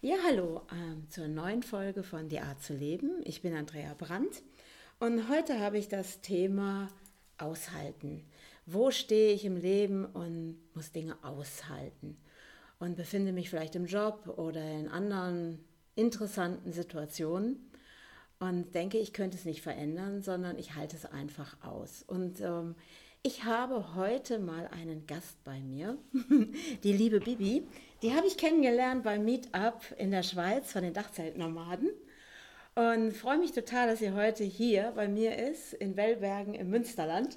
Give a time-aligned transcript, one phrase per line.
[0.00, 3.20] Ja, hallo ähm, zur neuen Folge von Die Art zu leben.
[3.24, 4.44] Ich bin Andrea Brandt
[5.00, 6.86] und heute habe ich das Thema
[7.36, 8.22] Aushalten.
[8.64, 12.16] Wo stehe ich im Leben und muss Dinge aushalten
[12.78, 15.64] und befinde mich vielleicht im Job oder in anderen
[15.96, 17.68] interessanten Situationen
[18.38, 22.04] und denke, ich könnte es nicht verändern, sondern ich halte es einfach aus.
[22.06, 22.76] Und ähm,
[23.28, 25.98] ich habe heute mal einen Gast bei mir,
[26.82, 27.68] die liebe Bibi.
[28.00, 31.90] Die habe ich kennengelernt beim Meetup in der Schweiz von den Dachzeltnomaden.
[32.74, 37.36] Und freue mich total, dass sie heute hier bei mir ist, in Wellbergen im Münsterland.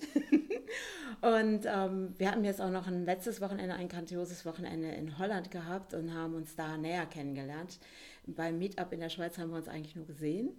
[1.22, 5.52] und ähm, wir hatten jetzt auch noch ein letztes Wochenende, ein grandioses Wochenende in Holland
[5.52, 7.80] gehabt und haben uns da näher kennengelernt.
[8.28, 10.52] Beim Meetup in der Schweiz haben wir uns eigentlich nur gesehen.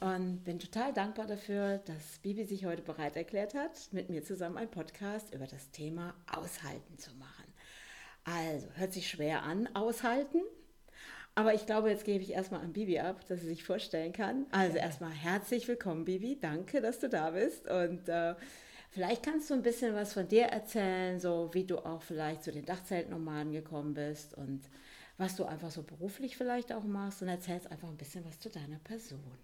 [0.00, 4.56] Und bin total dankbar dafür, dass Bibi sich heute bereit erklärt hat, mit mir zusammen
[4.56, 7.52] einen Podcast über das Thema Aushalten zu machen.
[8.22, 10.42] Also, hört sich schwer an, aushalten.
[11.34, 14.46] Aber ich glaube, jetzt gebe ich erstmal an Bibi ab, dass sie sich vorstellen kann.
[14.50, 16.38] Also erstmal herzlich willkommen, Bibi.
[16.40, 17.68] Danke, dass du da bist.
[17.68, 18.34] Und äh,
[18.90, 22.50] vielleicht kannst du ein bisschen was von dir erzählen, so wie du auch vielleicht zu
[22.50, 24.62] den Dachzeltnomaden gekommen bist und
[25.16, 27.22] was du einfach so beruflich vielleicht auch machst.
[27.22, 29.38] Und erzählst einfach ein bisschen was zu deiner Person.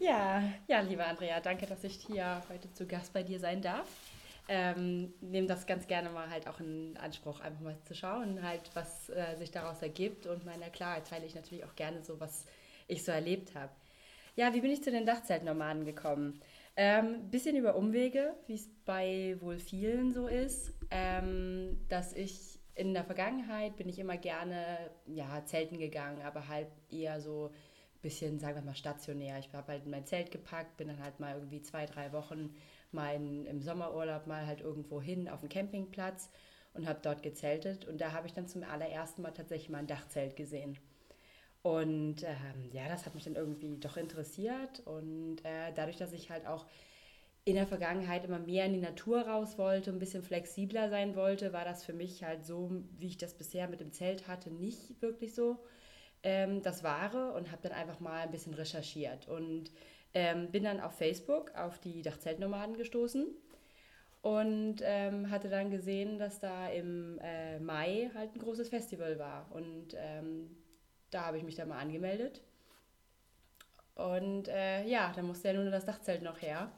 [0.00, 3.86] Ja, ja, liebe Andrea, danke, dass ich hier heute zu Gast bei dir sein darf.
[4.48, 8.70] Ähm, nehme das ganz gerne mal halt auch in Anspruch, einfach mal zu schauen, halt,
[8.74, 10.26] was äh, sich daraus ergibt.
[10.26, 12.44] Und meiner Klarheit teile ich natürlich auch gerne so, was
[12.86, 13.72] ich so erlebt habe.
[14.36, 16.40] Ja, wie bin ich zu den Dachzeltnomaden gekommen?
[16.76, 22.92] Ähm, bisschen über Umwege, wie es bei wohl vielen so ist, ähm, dass ich in
[22.92, 27.50] der Vergangenheit bin ich immer gerne ja, zelten gegangen, aber halt eher so
[28.06, 29.36] bisschen, sagen wir mal, stationär.
[29.40, 32.54] Ich habe halt mein Zelt gepackt, bin dann halt mal irgendwie zwei, drei Wochen
[32.92, 36.30] mal in, im Sommerurlaub mal halt irgendwo hin auf dem Campingplatz
[36.72, 37.84] und habe dort gezeltet.
[37.84, 40.78] Und da habe ich dann zum allerersten Mal tatsächlich mal ein Dachzelt gesehen.
[41.62, 44.86] Und ähm, ja, das hat mich dann irgendwie doch interessiert.
[44.86, 46.64] Und äh, dadurch, dass ich halt auch
[47.44, 51.52] in der Vergangenheit immer mehr in die Natur raus wollte, ein bisschen flexibler sein wollte,
[51.52, 52.70] war das für mich halt so,
[53.00, 55.58] wie ich das bisher mit dem Zelt hatte, nicht wirklich so
[56.26, 59.70] ähm, das Wahre und habe dann einfach mal ein bisschen recherchiert und
[60.12, 63.28] ähm, bin dann auf Facebook auf die Dachzeltnomaden gestoßen
[64.22, 69.46] und ähm, hatte dann gesehen, dass da im äh, Mai halt ein großes Festival war
[69.52, 70.50] und ähm,
[71.12, 72.42] da habe ich mich dann mal angemeldet
[73.94, 76.72] und äh, ja, dann musste ja nur das Dachzelt noch her.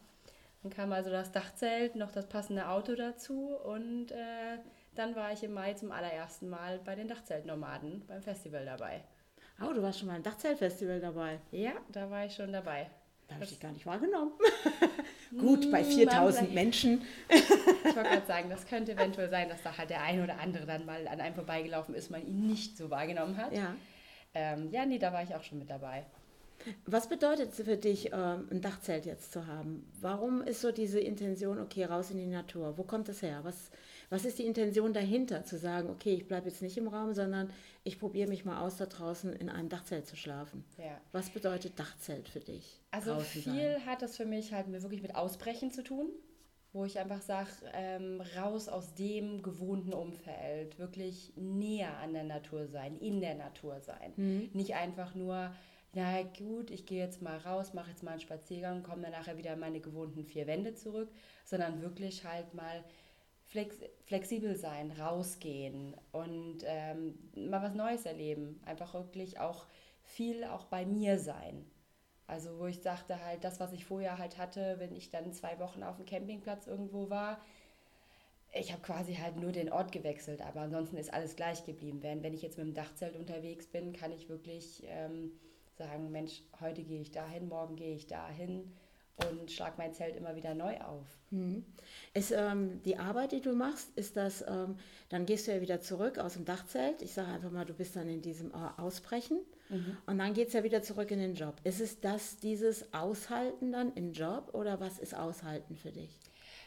[0.62, 4.58] Dann kam also das Dachzelt, noch das passende Auto dazu und äh,
[4.94, 9.04] dann war ich im Mai zum allerersten Mal bei den Dachzeltnomaden beim Festival dabei.
[9.60, 11.40] Oh, du warst schon mal im Dachzeltfestival dabei.
[11.50, 12.88] Ja, da war ich schon dabei.
[13.26, 14.32] Da habe ich dich gar nicht wahrgenommen.
[15.38, 17.02] Gut, bei 4000 hm, Menschen.
[17.28, 17.50] ich
[17.96, 20.86] wollte gerade sagen, das könnte eventuell sein, dass da halt der eine oder andere dann
[20.86, 23.52] mal an einem vorbeigelaufen ist, man ihn nicht so wahrgenommen hat.
[23.52, 23.74] Ja.
[24.34, 26.06] Ähm, ja, nee, da war ich auch schon mit dabei.
[26.86, 29.90] Was bedeutet es für dich, ähm, ein Dachzelt jetzt zu haben?
[30.00, 32.78] Warum ist so diese Intention, okay, raus in die Natur?
[32.78, 33.40] Wo kommt das her?
[33.42, 33.70] Was,
[34.10, 37.50] was ist die Intention dahinter, zu sagen, okay, ich bleibe jetzt nicht im Raum, sondern
[37.84, 40.64] ich probiere mich mal aus, da draußen in einem Dachzelt zu schlafen?
[40.78, 41.00] Ja.
[41.12, 42.80] Was bedeutet Dachzelt für dich?
[42.90, 43.86] Also viel sein?
[43.86, 46.10] hat das für mich halt wirklich mit Ausbrechen zu tun
[46.74, 52.66] wo ich einfach sage, ähm, raus aus dem gewohnten Umfeld, wirklich näher an der Natur
[52.66, 54.12] sein, in der Natur sein.
[54.16, 54.50] Mhm.
[54.52, 55.50] Nicht einfach nur
[55.94, 59.38] na gut, ich gehe jetzt mal raus, mache jetzt mal einen Spaziergang, komme dann nachher
[59.38, 61.08] wieder in meine gewohnten vier Wände zurück,
[61.44, 62.84] sondern wirklich halt mal
[63.48, 68.60] flex flexibel sein, rausgehen und ähm, mal was Neues erleben.
[68.64, 69.66] Einfach wirklich auch
[70.02, 71.66] viel auch bei mir sein.
[72.26, 75.58] Also wo ich sagte halt, das, was ich vorher halt hatte, wenn ich dann zwei
[75.58, 77.40] Wochen auf dem Campingplatz irgendwo war,
[78.52, 82.02] ich habe quasi halt nur den Ort gewechselt, aber ansonsten ist alles gleich geblieben.
[82.02, 84.84] Wenn, wenn ich jetzt mit dem Dachzelt unterwegs bin, kann ich wirklich...
[84.86, 85.32] Ähm,
[85.78, 88.72] sagen, Mensch, heute gehe ich dahin, morgen gehe ich dahin
[89.26, 91.06] und schlage mein Zelt immer wieder neu auf.
[91.30, 91.64] Mhm.
[92.14, 94.76] Ist ähm, die Arbeit, die du machst, ist das, ähm,
[95.08, 97.02] dann gehst du ja wieder zurück aus dem Dachzelt.
[97.02, 99.38] Ich sage einfach mal, du bist dann in diesem Ausbrechen
[99.68, 99.96] mhm.
[100.06, 101.54] und dann geht es ja wieder zurück in den Job.
[101.64, 106.18] Ist es das, dieses Aushalten dann im Job oder was ist Aushalten für dich?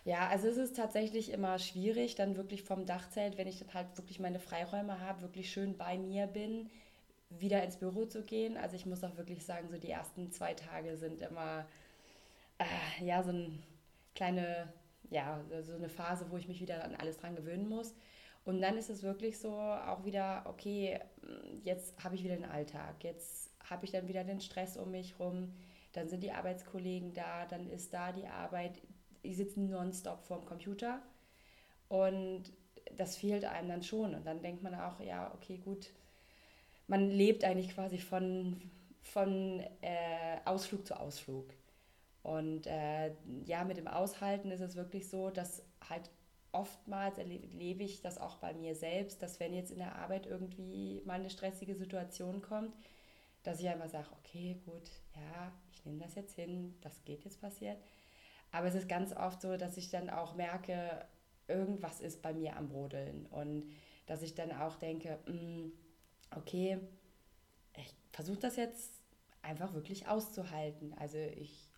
[0.03, 3.97] Ja, also es ist tatsächlich immer schwierig, dann wirklich vom Dachzelt, wenn ich dann halt
[3.97, 6.69] wirklich meine Freiräume habe, wirklich schön bei mir bin,
[7.29, 8.57] wieder ins Büro zu gehen.
[8.57, 11.67] Also ich muss auch wirklich sagen, so die ersten zwei Tage sind immer
[12.61, 13.51] äh, ja so eine
[14.15, 14.71] kleine,
[15.09, 17.95] ja, so eine Phase, wo ich mich wieder an alles dran gewöhnen muss.
[18.43, 20.99] Und dann ist es wirklich so auch wieder, okay,
[21.63, 25.19] jetzt habe ich wieder den Alltag, jetzt habe ich dann wieder den Stress um mich
[25.19, 25.53] rum,
[25.93, 28.81] dann sind die Arbeitskollegen da, dann ist da die Arbeit,
[29.23, 31.01] die sitzen nonstop vorm Computer
[31.87, 32.43] und
[32.97, 34.15] das fehlt einem dann schon.
[34.15, 35.91] Und dann denkt man auch, ja, okay, gut,
[36.87, 38.61] man lebt eigentlich quasi von,
[39.01, 41.53] von äh, Ausflug zu Ausflug.
[42.23, 43.13] Und äh,
[43.45, 46.09] ja, mit dem Aushalten ist es wirklich so, dass halt
[46.51, 51.01] oftmals erlebe ich das auch bei mir selbst, dass wenn jetzt in der Arbeit irgendwie
[51.05, 52.75] mal eine stressige Situation kommt,
[53.43, 57.41] dass ich einfach sage, okay, gut, ja, ich nehme das jetzt hin, das geht jetzt
[57.41, 57.77] passiert.
[58.51, 61.05] Aber es ist ganz oft so, dass ich dann auch merke,
[61.47, 63.71] irgendwas ist bei mir am Brodeln und
[64.05, 65.71] dass ich dann auch denke, mh, mm,
[66.35, 66.79] okay,
[67.77, 69.01] ich versuche das jetzt
[69.41, 70.93] einfach wirklich auszuhalten.
[70.97, 71.70] Also ich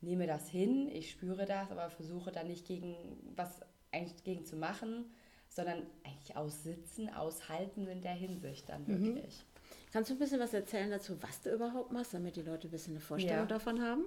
[0.00, 2.96] nehme das hin, ich spüre das, aber versuche dann nicht gegen
[3.36, 3.60] was
[3.92, 5.04] eigentlich gegen zu machen,
[5.48, 9.04] sondern eigentlich aussitzen, aushalten in der Hinsicht dann mhm.
[9.04, 9.38] wirklich.
[9.38, 9.50] Mhm.
[9.92, 12.70] Kannst du ein bisschen was erzählen dazu, was du überhaupt machst, damit die Leute ein
[12.70, 13.46] bisschen eine Vorstellung ja.
[13.46, 14.04] davon haben?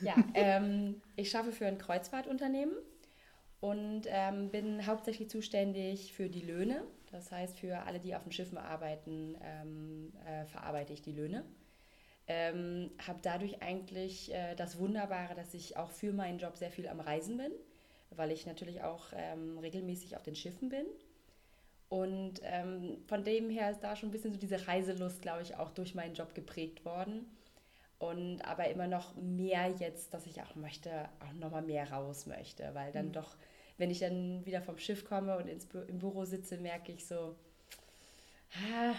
[0.00, 2.74] Ja, ähm, ich schaffe für ein Kreuzfahrtunternehmen
[3.60, 6.84] und ähm, bin hauptsächlich zuständig für die Löhne.
[7.10, 11.44] Das heißt, für alle, die auf den Schiffen arbeiten, ähm, äh, verarbeite ich die Löhne.
[12.26, 16.88] Ähm, habe dadurch eigentlich äh, das Wunderbare, dass ich auch für meinen Job sehr viel
[16.88, 17.52] am Reisen bin,
[18.10, 20.86] weil ich natürlich auch ähm, regelmäßig auf den Schiffen bin.
[21.90, 25.56] Und ähm, von dem her ist da schon ein bisschen so diese Reiselust, glaube ich,
[25.56, 27.26] auch durch meinen Job geprägt worden.
[27.98, 32.74] Und aber immer noch mehr jetzt, dass ich auch möchte, auch nochmal mehr raus möchte,
[32.74, 33.12] weil dann mhm.
[33.12, 33.36] doch,
[33.78, 37.36] wenn ich dann wieder vom Schiff komme und ins im Büro sitze, merke ich so,
[38.72, 38.94] ah,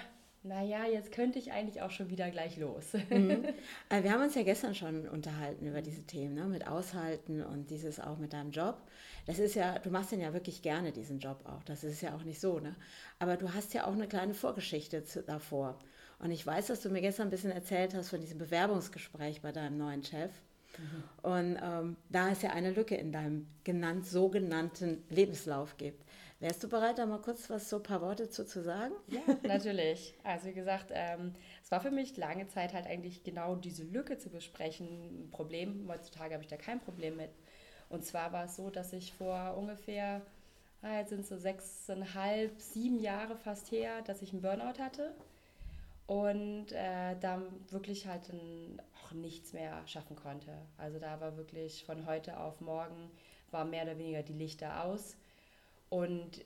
[0.46, 2.94] naja, jetzt könnte ich eigentlich auch schon wieder gleich los.
[3.10, 3.46] Mhm.
[3.90, 6.46] Äh, wir haben uns ja gestern schon unterhalten über diese Themen, ne?
[6.46, 8.82] mit Aushalten und dieses auch mit deinem Job.
[9.26, 11.64] Das ist ja, du machst den ja wirklich gerne, diesen Job auch.
[11.64, 12.76] Das ist ja auch nicht so, ne?
[13.20, 15.80] Aber du hast ja auch eine kleine Vorgeschichte zu, davor.
[16.20, 19.52] Und ich weiß, dass du mir gestern ein bisschen erzählt hast von diesem Bewerbungsgespräch bei
[19.52, 20.32] deinem neuen Chef.
[20.78, 21.30] Mhm.
[21.30, 26.04] Und ähm, da es ja eine Lücke in deinem genannt, sogenannten Lebenslauf gibt.
[26.40, 28.94] Wärst du bereit, da mal kurz was so ein paar Worte zu, zu sagen?
[29.08, 30.14] Ja, natürlich.
[30.24, 31.34] Also wie gesagt, ähm,
[31.64, 34.88] es war für mich lange Zeit halt eigentlich genau diese Lücke zu besprechen.
[34.88, 37.30] Ein Problem, heutzutage habe ich da kein Problem mit.
[37.90, 40.22] Und zwar war es so, dass ich vor ungefähr,
[40.82, 45.16] ah, jetzt sind es so sechseinhalb, sieben Jahre fast her, dass ich einen Burnout hatte
[46.06, 50.52] und äh, da wirklich halt ein, auch nichts mehr schaffen konnte.
[50.78, 53.10] Also da war wirklich von heute auf morgen
[53.52, 55.16] war mehr oder weniger die Lichter aus
[55.90, 56.46] und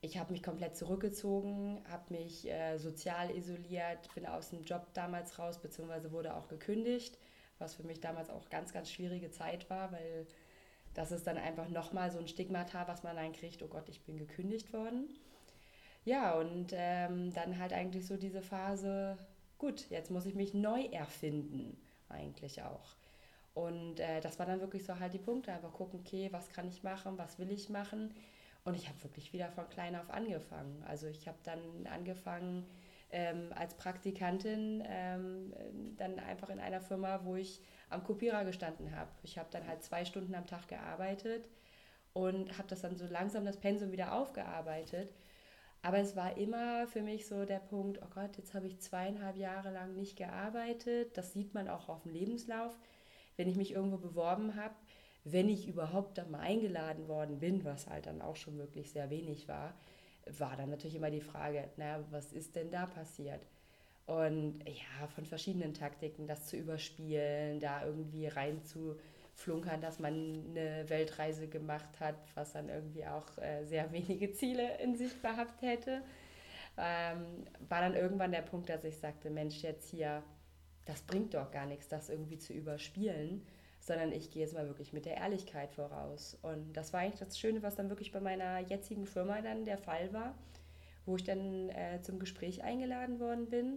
[0.00, 5.38] ich habe mich komplett zurückgezogen, habe mich äh, sozial isoliert, bin aus dem Job damals
[5.38, 7.18] raus, beziehungsweise wurde auch gekündigt,
[7.58, 10.26] was für mich damals auch ganz, ganz schwierige Zeit war, weil
[10.92, 14.02] das ist dann einfach nochmal so ein Stigmata, was man dann kriegt, oh Gott, ich
[14.02, 15.08] bin gekündigt worden.
[16.04, 19.16] Ja, und ähm, dann halt eigentlich so diese Phase,
[19.58, 21.78] gut, jetzt muss ich mich neu erfinden,
[22.10, 22.94] eigentlich auch.
[23.54, 26.68] Und äh, das war dann wirklich so halt die Punkte, einfach gucken, okay, was kann
[26.68, 28.14] ich machen, was will ich machen,
[28.64, 30.82] und ich habe wirklich wieder von klein auf angefangen.
[30.88, 32.66] Also ich habe dann angefangen
[33.10, 35.52] ähm, als Praktikantin, ähm,
[35.96, 39.10] dann einfach in einer Firma, wo ich am Kopierer gestanden habe.
[39.22, 41.48] Ich habe dann halt zwei Stunden am Tag gearbeitet
[42.14, 45.14] und habe das dann so langsam das Pensum wieder aufgearbeitet.
[45.82, 49.36] Aber es war immer für mich so der Punkt, oh Gott, jetzt habe ich zweieinhalb
[49.36, 51.16] Jahre lang nicht gearbeitet.
[51.18, 52.74] Das sieht man auch auf dem Lebenslauf.
[53.36, 54.74] Wenn ich mich irgendwo beworben habe,
[55.24, 59.08] wenn ich überhaupt dann mal eingeladen worden bin, was halt dann auch schon wirklich sehr
[59.10, 59.74] wenig war,
[60.38, 63.40] war dann natürlich immer die Frage, na, was ist denn da passiert?
[64.06, 68.96] Und ja, von verschiedenen Taktiken, das zu überspielen, da irgendwie rein zu
[69.34, 74.78] flunkern, dass man eine Weltreise gemacht hat, was dann irgendwie auch äh, sehr wenige Ziele
[74.78, 76.02] in sich gehabt hätte,
[76.76, 80.22] ähm, war dann irgendwann der Punkt, dass ich sagte, Mensch, jetzt hier,
[80.84, 83.42] das bringt doch gar nichts, das irgendwie zu überspielen
[83.84, 86.38] sondern ich gehe jetzt mal wirklich mit der Ehrlichkeit voraus.
[86.40, 89.76] Und das war eigentlich das Schöne, was dann wirklich bei meiner jetzigen Firma dann der
[89.76, 90.34] Fall war,
[91.04, 93.76] wo ich dann äh, zum Gespräch eingeladen worden bin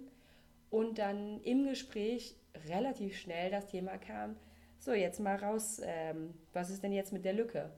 [0.69, 2.37] und dann im Gespräch
[2.69, 4.37] relativ schnell das Thema kam,
[4.79, 7.69] so jetzt mal raus, ähm, was ist denn jetzt mit der Lücke?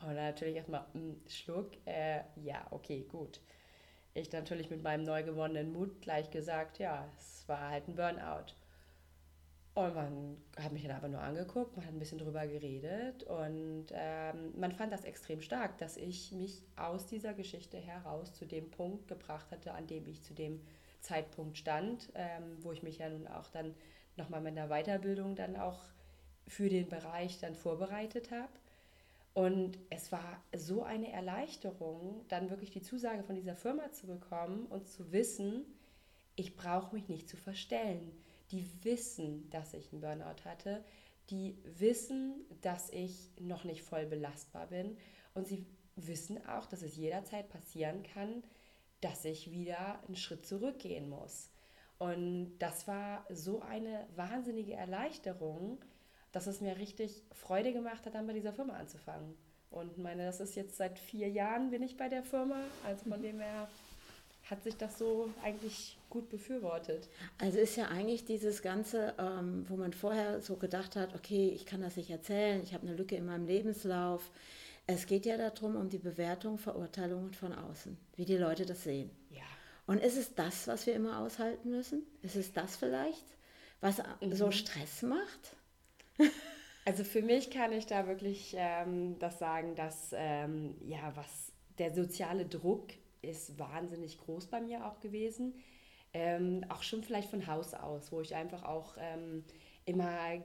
[0.00, 3.40] Und dann natürlich erstmal, hm, Schluck, äh, ja, okay, gut.
[4.14, 8.54] Ich natürlich mit meinem neu gewonnenen Mut gleich gesagt, ja, es war halt ein Burnout.
[9.78, 13.86] Und man hat mich dann aber nur angeguckt, man hat ein bisschen drüber geredet und
[13.92, 18.72] ähm, man fand das extrem stark, dass ich mich aus dieser Geschichte heraus zu dem
[18.72, 20.60] Punkt gebracht hatte, an dem ich zu dem
[21.00, 23.72] Zeitpunkt stand, ähm, wo ich mich ja nun auch dann
[24.16, 25.78] nochmal mit einer Weiterbildung dann auch
[26.48, 28.50] für den Bereich dann vorbereitet habe.
[29.32, 34.66] Und es war so eine Erleichterung, dann wirklich die Zusage von dieser Firma zu bekommen
[34.66, 35.66] und zu wissen,
[36.34, 38.10] ich brauche mich nicht zu verstellen
[38.50, 40.84] die wissen, dass ich einen Burnout hatte,
[41.30, 44.96] die wissen, dass ich noch nicht voll belastbar bin
[45.34, 48.42] und sie wissen auch, dass es jederzeit passieren kann,
[49.00, 51.50] dass ich wieder einen Schritt zurückgehen muss.
[51.98, 55.78] Und das war so eine wahnsinnige Erleichterung,
[56.32, 59.36] dass es mir richtig Freude gemacht hat, dann bei dieser Firma anzufangen.
[59.70, 63.20] Und meine, das ist jetzt seit vier Jahren bin ich bei der Firma, also von
[63.20, 63.68] dem her
[64.48, 67.08] hat sich das so eigentlich gut befürwortet.
[67.38, 71.66] Also ist ja eigentlich dieses Ganze, ähm, wo man vorher so gedacht hat, okay, ich
[71.66, 74.30] kann das nicht erzählen, ich habe eine Lücke in meinem Lebenslauf.
[74.86, 79.10] Es geht ja darum, um die Bewertung, Verurteilungen von außen, wie die Leute das sehen.
[79.30, 79.42] Ja.
[79.86, 82.02] Und ist es das, was wir immer aushalten müssen?
[82.22, 83.24] Ist es das vielleicht,
[83.80, 84.32] was mhm.
[84.32, 85.56] so Stress macht?
[86.84, 91.92] Also für mich kann ich da wirklich ähm, das sagen, dass ähm, ja, was der
[91.92, 92.86] soziale Druck
[93.20, 95.52] ist wahnsinnig groß bei mir auch gewesen.
[96.14, 99.44] Ähm, auch schon vielleicht von Haus aus, wo ich einfach auch ähm,
[99.84, 100.42] immer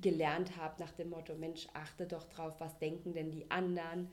[0.00, 4.10] gelernt habe nach dem Motto, Mensch, achte doch drauf, was denken denn die anderen.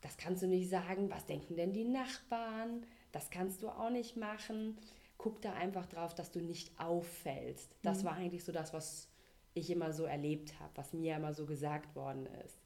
[0.00, 4.16] Das kannst du nicht sagen, was denken denn die Nachbarn, das kannst du auch nicht
[4.16, 4.78] machen.
[5.16, 7.74] Guck da einfach drauf, dass du nicht auffällst.
[7.82, 8.06] Das mhm.
[8.06, 9.08] war eigentlich so das, was
[9.54, 12.60] ich immer so erlebt habe, was mir immer so gesagt worden ist.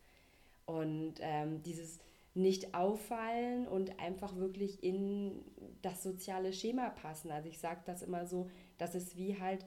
[0.67, 1.99] Und ähm, dieses
[2.35, 5.45] nicht auffallen und einfach wirklich in
[5.83, 7.31] das soziale Schema passen.
[7.31, 8.49] Also ich sage das immer so,
[8.79, 9.67] dass es wie halt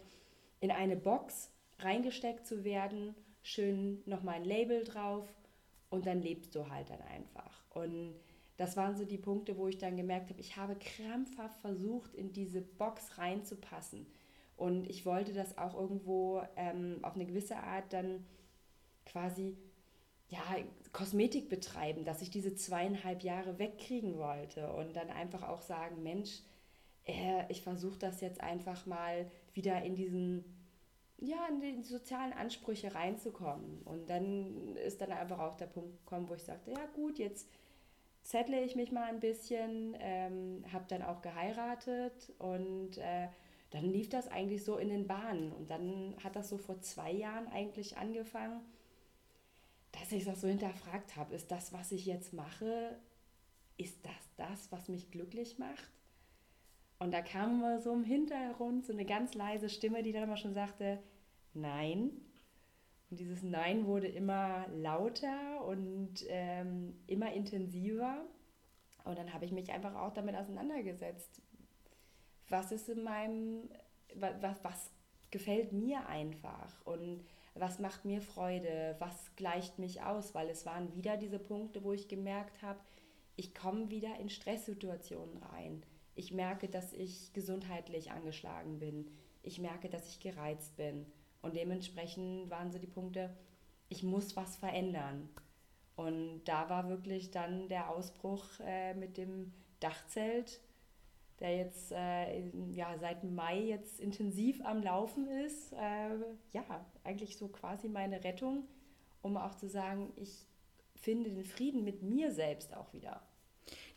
[0.60, 5.28] in eine Box reingesteckt zu werden, schön nochmal ein Label drauf
[5.90, 7.64] und dann lebst du halt dann einfach.
[7.70, 8.16] Und
[8.58, 12.34] das waren so die Punkte, wo ich dann gemerkt habe, ich habe krampfhaft versucht, in
[12.34, 14.08] diese Box reinzupassen.
[14.56, 18.26] Und ich wollte das auch irgendwo ähm, auf eine gewisse Art dann
[19.06, 19.58] quasi
[20.36, 26.04] ja, Kosmetik betreiben, dass ich diese zweieinhalb Jahre wegkriegen wollte und dann einfach auch sagen,
[26.04, 26.42] Mensch,
[27.06, 30.44] äh, ich versuche das jetzt einfach mal wieder in diesen,
[31.18, 33.82] ja, in die sozialen Ansprüche reinzukommen.
[33.84, 37.50] Und dann ist dann einfach auch der Punkt gekommen, wo ich sagte, ja gut, jetzt
[38.24, 43.28] zettle ich mich mal ein bisschen, ähm, habe dann auch geheiratet und äh,
[43.70, 45.52] dann lief das eigentlich so in den Bahnen.
[45.52, 48.62] Und dann hat das so vor zwei Jahren eigentlich angefangen,
[50.06, 52.96] dass ich das so hinterfragt habe, ist das, was ich jetzt mache,
[53.76, 55.90] ist das das, was mich glücklich macht?
[57.00, 60.38] Und da kam immer so im Hintergrund so eine ganz leise Stimme, die dann immer
[60.38, 61.00] schon sagte,
[61.56, 62.12] nein.
[63.10, 68.26] Und dieses Nein wurde immer lauter und ähm, immer intensiver.
[69.06, 71.42] Und dann habe ich mich einfach auch damit auseinandergesetzt.
[72.50, 73.70] Was ist in meinem,
[74.14, 74.92] was, was
[75.32, 76.86] gefällt mir einfach?
[76.86, 81.84] Und was macht mir Freude, was gleicht mich aus, weil es waren wieder diese Punkte,
[81.84, 82.80] wo ich gemerkt habe,
[83.38, 85.84] ich komme wieder in Stresssituationen rein.
[86.16, 89.10] Ich merke, dass ich gesundheitlich angeschlagen bin.
[89.42, 91.06] Ich merke, dass ich gereizt bin.
[91.42, 93.36] Und dementsprechend waren so die Punkte,
[93.90, 95.30] ich muss was verändern.
[95.96, 100.60] Und da war wirklich dann der Ausbruch äh, mit dem Dachzelt,
[101.40, 105.74] der jetzt äh, ja, seit Mai jetzt intensiv am Laufen ist.
[105.74, 106.16] Äh,
[106.54, 108.68] ja, eigentlich so quasi meine Rettung,
[109.22, 110.48] um auch zu sagen, ich
[110.96, 113.22] finde den Frieden mit mir selbst auch wieder.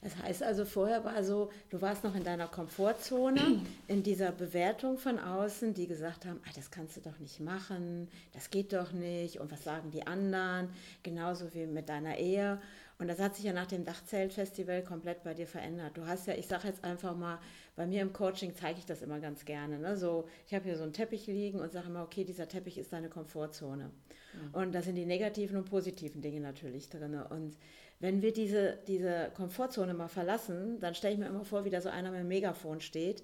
[0.01, 4.97] Das heißt also, vorher war so, du warst noch in deiner Komfortzone, in dieser Bewertung
[4.97, 8.93] von außen, die gesagt haben, ah, das kannst du doch nicht machen, das geht doch
[8.93, 10.69] nicht und was sagen die anderen,
[11.03, 12.61] genauso wie mit deiner Ehe.
[13.01, 15.97] Und das hat sich ja nach dem Dachzeltfestival komplett bei dir verändert.
[15.97, 17.39] Du hast ja, ich sage jetzt einfach mal,
[17.77, 19.79] bei mir im Coaching zeige ich das immer ganz gerne.
[19.79, 19.97] Ne?
[19.97, 22.93] So, ich habe hier so einen Teppich liegen und sage immer, okay, dieser Teppich ist
[22.93, 23.85] deine Komfortzone.
[23.85, 24.55] Mhm.
[24.55, 27.15] Und da sind die negativen und positiven Dinge natürlich drin.
[27.15, 27.57] Und
[28.01, 31.81] wenn wir diese, diese Komfortzone mal verlassen, dann stelle ich mir immer vor, wie da
[31.81, 33.23] so einer mit dem Megafon steht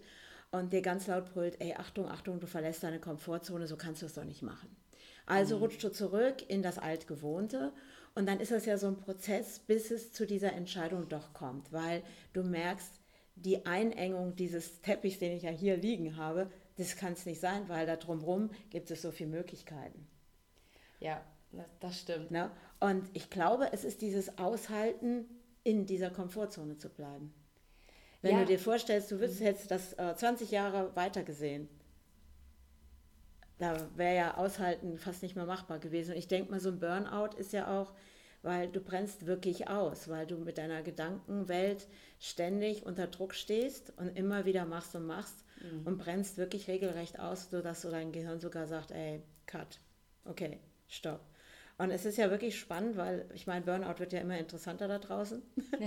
[0.51, 4.07] und dir ganz laut brüllt, ey, Achtung, Achtung, du verlässt deine Komfortzone, so kannst du
[4.07, 4.75] es doch nicht machen.
[5.27, 5.63] Also mhm.
[5.63, 7.73] rutschst du zurück in das Altgewohnte
[8.15, 11.73] und dann ist das ja so ein Prozess, bis es zu dieser Entscheidung doch kommt,
[11.73, 12.03] weil
[12.33, 13.01] du merkst,
[13.37, 17.69] die Einengung dieses Teppichs, den ich ja hier liegen habe, das kann es nicht sein,
[17.69, 20.07] weil da drumherum gibt es so viele Möglichkeiten.
[21.01, 21.25] Ja,
[21.81, 22.31] das stimmt.
[22.31, 22.51] Ne?
[22.81, 25.27] Und ich glaube, es ist dieses Aushalten,
[25.65, 27.33] in dieser Komfortzone zu bleiben.
[28.21, 28.41] Wenn ja.
[28.41, 31.69] du dir vorstellst, du würdest, hättest das äh, 20 Jahre weiter gesehen,
[33.59, 36.13] da wäre ja Aushalten fast nicht mehr machbar gewesen.
[36.13, 37.93] Und ich denke mal, so ein Burnout ist ja auch,
[38.43, 44.19] weil du brennst wirklich aus, weil du mit deiner Gedankenwelt ständig unter Druck stehst und
[44.19, 45.87] immer wieder machst und machst mhm.
[45.87, 49.81] und brennst wirklich regelrecht aus, sodass so dein Gehirn sogar sagt, ey, cut,
[50.25, 50.59] okay,
[50.89, 51.21] stopp.
[51.77, 54.99] Und es ist ja wirklich spannend, weil ich meine, Burnout wird ja immer interessanter da
[54.99, 55.43] draußen.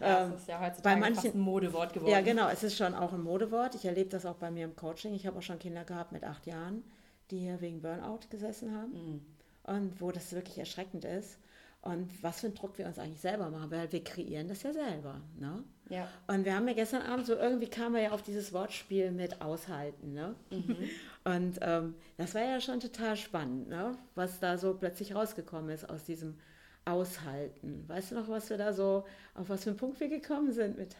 [0.00, 2.10] ja, das ist ja heutzutage bei manchen, fast ein Modewort geworden.
[2.10, 3.76] Ja, genau, es ist schon auch ein Modewort.
[3.76, 5.14] Ich erlebe das auch bei mir im Coaching.
[5.14, 6.82] Ich habe auch schon Kinder gehabt mit acht Jahren,
[7.30, 8.92] die hier wegen Burnout gesessen haben.
[8.92, 9.20] Mhm.
[9.62, 11.38] Und wo das wirklich erschreckend ist.
[11.84, 14.72] Und was für einen Druck wir uns eigentlich selber machen, weil wir kreieren das ja
[14.72, 15.20] selber.
[15.38, 15.62] Ne?
[15.90, 16.08] Ja.
[16.26, 19.42] Und wir haben ja gestern Abend so irgendwie kamen wir ja auf dieses Wortspiel mit
[19.42, 20.14] aushalten.
[20.14, 20.34] Ne?
[20.50, 20.76] Mhm.
[21.24, 23.96] Und ähm, das war ja schon total spannend, ne?
[24.14, 26.38] was da so plötzlich rausgekommen ist aus diesem
[26.84, 27.88] Aushalten.
[27.88, 29.04] Weißt du noch, was wir da so,
[29.34, 30.96] auf was für einen Punkt wir gekommen sind mit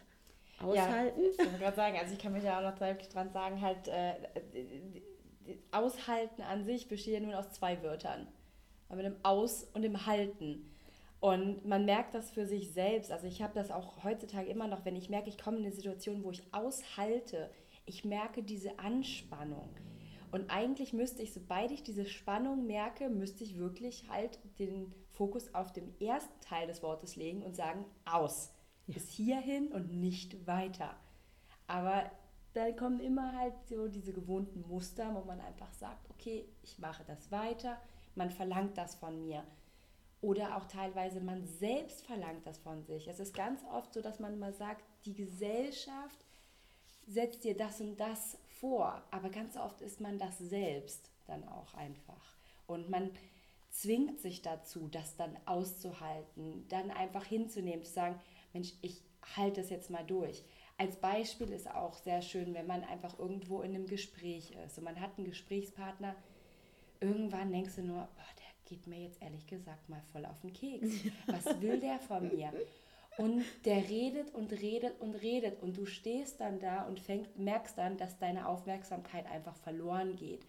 [0.59, 1.21] Aushalten?
[1.21, 3.87] Ja, ich gerade sagen, also ich kann mich ja auch noch deutlich dran sagen, halt
[3.87, 4.15] äh,
[5.71, 8.27] Aushalten an sich besteht ja nur aus zwei Wörtern.
[8.89, 10.71] Mit dem Aus und dem Halten.
[11.19, 13.11] Und man merkt das für sich selbst.
[13.11, 15.73] Also ich habe das auch heutzutage immer noch, wenn ich merke, ich komme in eine
[15.73, 17.49] Situation, wo ich aushalte,
[17.85, 19.69] ich merke diese Anspannung.
[20.35, 25.55] Und eigentlich müsste ich, sobald ich diese Spannung merke, müsste ich wirklich halt den Fokus
[25.55, 28.51] auf dem ersten Teil des Wortes legen und sagen, aus.
[28.85, 28.95] Ja.
[28.95, 30.93] Bis hierhin und nicht weiter.
[31.67, 32.11] Aber
[32.51, 37.05] dann kommen immer halt so diese gewohnten Muster, wo man einfach sagt, okay, ich mache
[37.07, 37.77] das weiter,
[38.15, 39.41] man verlangt das von mir.
[40.19, 43.07] Oder auch teilweise man selbst verlangt das von sich.
[43.07, 46.25] Es ist ganz oft so, dass man mal sagt, die Gesellschaft
[47.07, 51.73] setzt dir das und das vor, aber ganz oft ist man das selbst dann auch
[51.73, 52.35] einfach.
[52.67, 53.11] Und man
[53.69, 58.19] zwingt sich dazu, das dann auszuhalten, dann einfach hinzunehmen, zu sagen,
[58.53, 59.01] Mensch, ich
[59.35, 60.43] halte es jetzt mal durch.
[60.77, 64.83] Als Beispiel ist auch sehr schön, wenn man einfach irgendwo in einem Gespräch ist und
[64.83, 66.15] man hat einen Gesprächspartner,
[66.99, 70.53] irgendwann denkst du nur, boah, der geht mir jetzt ehrlich gesagt mal voll auf den
[70.53, 70.87] Keks.
[71.27, 72.51] Was will der von mir?
[73.17, 77.77] Und der redet und redet und redet und du stehst dann da und fängst, merkst
[77.77, 80.45] dann, dass deine Aufmerksamkeit einfach verloren geht.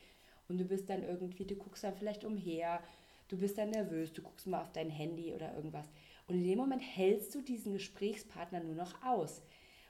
[0.49, 2.80] Und du bist dann irgendwie, du guckst dann vielleicht umher,
[3.28, 5.87] du bist dann nervös, du guckst mal auf dein Handy oder irgendwas.
[6.26, 9.42] Und in dem Moment hältst du diesen Gesprächspartner nur noch aus.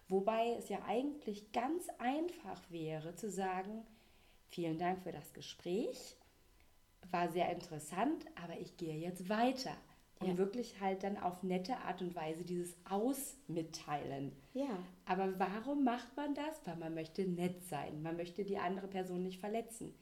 [0.08, 3.84] Wobei es ja eigentlich ganz einfach wäre zu sagen,
[4.48, 6.16] vielen Dank für das Gespräch,
[7.10, 9.76] war sehr interessant, aber ich gehe jetzt weiter.
[10.18, 10.38] Und ja.
[10.38, 14.32] wirklich halt dann auf nette Art und Weise dieses Ausmitteilen.
[14.54, 14.78] Ja.
[15.04, 16.60] Aber warum macht man das?
[16.64, 18.02] Weil man möchte nett sein.
[18.02, 19.94] Man möchte die andere Person nicht verletzen.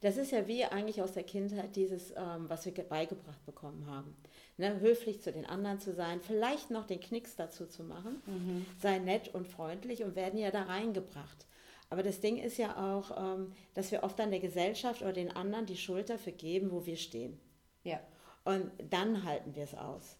[0.00, 4.16] Das ist ja wie eigentlich aus der Kindheit dieses, ähm, was wir beigebracht bekommen haben.
[4.56, 8.66] Ne, höflich zu den anderen zu sein, vielleicht noch den Knicks dazu zu machen, mhm.
[8.80, 11.46] sei nett und freundlich und werden ja da reingebracht.
[11.88, 15.30] Aber das Ding ist ja auch, ähm, dass wir oft an der Gesellschaft oder den
[15.30, 17.38] anderen die Schuld dafür geben, wo wir stehen.
[17.82, 18.00] Ja.
[18.44, 20.16] Und dann halten wir es aus.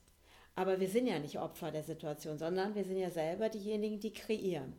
[0.54, 4.12] Aber wir sind ja nicht Opfer der Situation, sondern wir sind ja selber diejenigen, die
[4.12, 4.74] kreieren.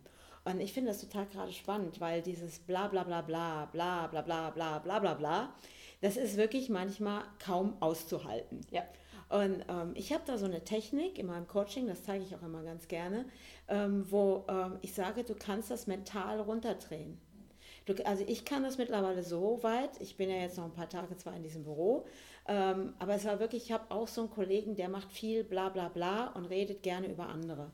[0.46, 4.22] Und ich finde das total gerade spannend, weil dieses bla bla bla bla bla bla
[4.22, 5.54] bla bla bla bla bla,
[6.02, 8.62] das ist wirklich manchmal kaum auszuhalten.
[8.70, 8.84] Ja.
[9.30, 12.44] Und ähm, ich habe da so eine Technik in meinem Coaching, das zeige ich auch
[12.44, 13.26] immer ganz gerne,
[13.68, 17.20] ähm, wo ähm, ich sage, du kannst das mental runterdrehen.
[17.86, 20.90] Du, also ich kann das mittlerweile so weit, ich bin ja jetzt noch ein paar
[20.90, 22.06] Tage zwar in diesem Büro,
[22.48, 25.70] ähm, aber es war wirklich, ich habe auch so einen Kollegen, der macht viel bla
[25.70, 27.72] bla bla und redet gerne über andere.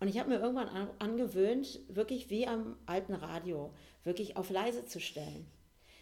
[0.00, 3.72] Und ich habe mir irgendwann an, angewöhnt, wirklich wie am alten Radio,
[4.04, 5.46] wirklich auf leise zu stellen.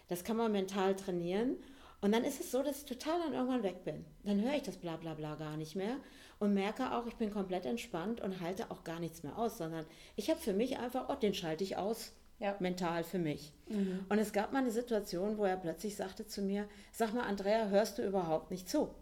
[0.08, 1.56] Das kann man mental trainieren.
[2.00, 4.04] Und dann ist es so, dass ich total dann irgendwann weg bin.
[4.24, 5.96] Dann höre ich das bla bla bla gar nicht mehr
[6.38, 9.86] und merke auch, ich bin komplett entspannt und halte auch gar nichts mehr aus, sondern
[10.16, 12.56] ich habe für mich einfach, oh, den schalte ich aus, ja.
[12.60, 13.52] mental für mich.
[13.68, 14.04] Mhm.
[14.08, 17.68] Und es gab mal eine Situation, wo er plötzlich sagte zu mir, sag mal, Andrea,
[17.68, 18.94] hörst du überhaupt nicht zu?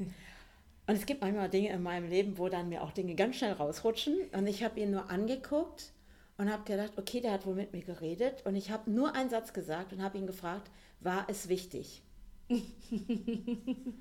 [0.85, 3.53] Und es gibt manchmal Dinge in meinem Leben, wo dann mir auch Dinge ganz schnell
[3.53, 4.17] rausrutschen.
[4.33, 5.93] Und ich habe ihn nur angeguckt
[6.37, 8.45] und habe gedacht, okay, der hat wohl mit mir geredet.
[8.45, 12.01] Und ich habe nur einen Satz gesagt und habe ihn gefragt, war es wichtig?
[12.49, 13.97] und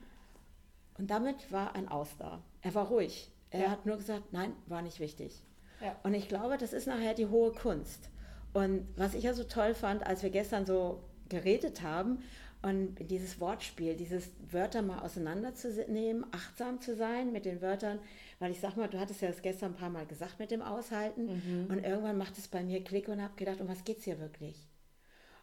[0.99, 2.43] damit war ein Aus da.
[2.63, 3.31] Er war ruhig.
[3.51, 3.71] Er ja.
[3.71, 5.41] hat nur gesagt, nein, war nicht wichtig.
[5.81, 5.97] Ja.
[6.03, 8.09] Und ich glaube, das ist nachher die hohe Kunst.
[8.53, 12.23] Und was ich ja so toll fand, als wir gestern so geredet haben
[12.61, 17.99] und dieses Wortspiel, dieses Wörter mal auseinanderzunehmen, achtsam zu sein mit den Wörtern,
[18.39, 20.63] weil ich sag mal, du hattest ja das gestern ein paar Mal gesagt mit dem
[20.63, 21.67] Aushalten mhm.
[21.71, 24.21] und irgendwann macht es bei mir Klick und habe gedacht, um was geht es hier
[24.21, 24.69] wirklich?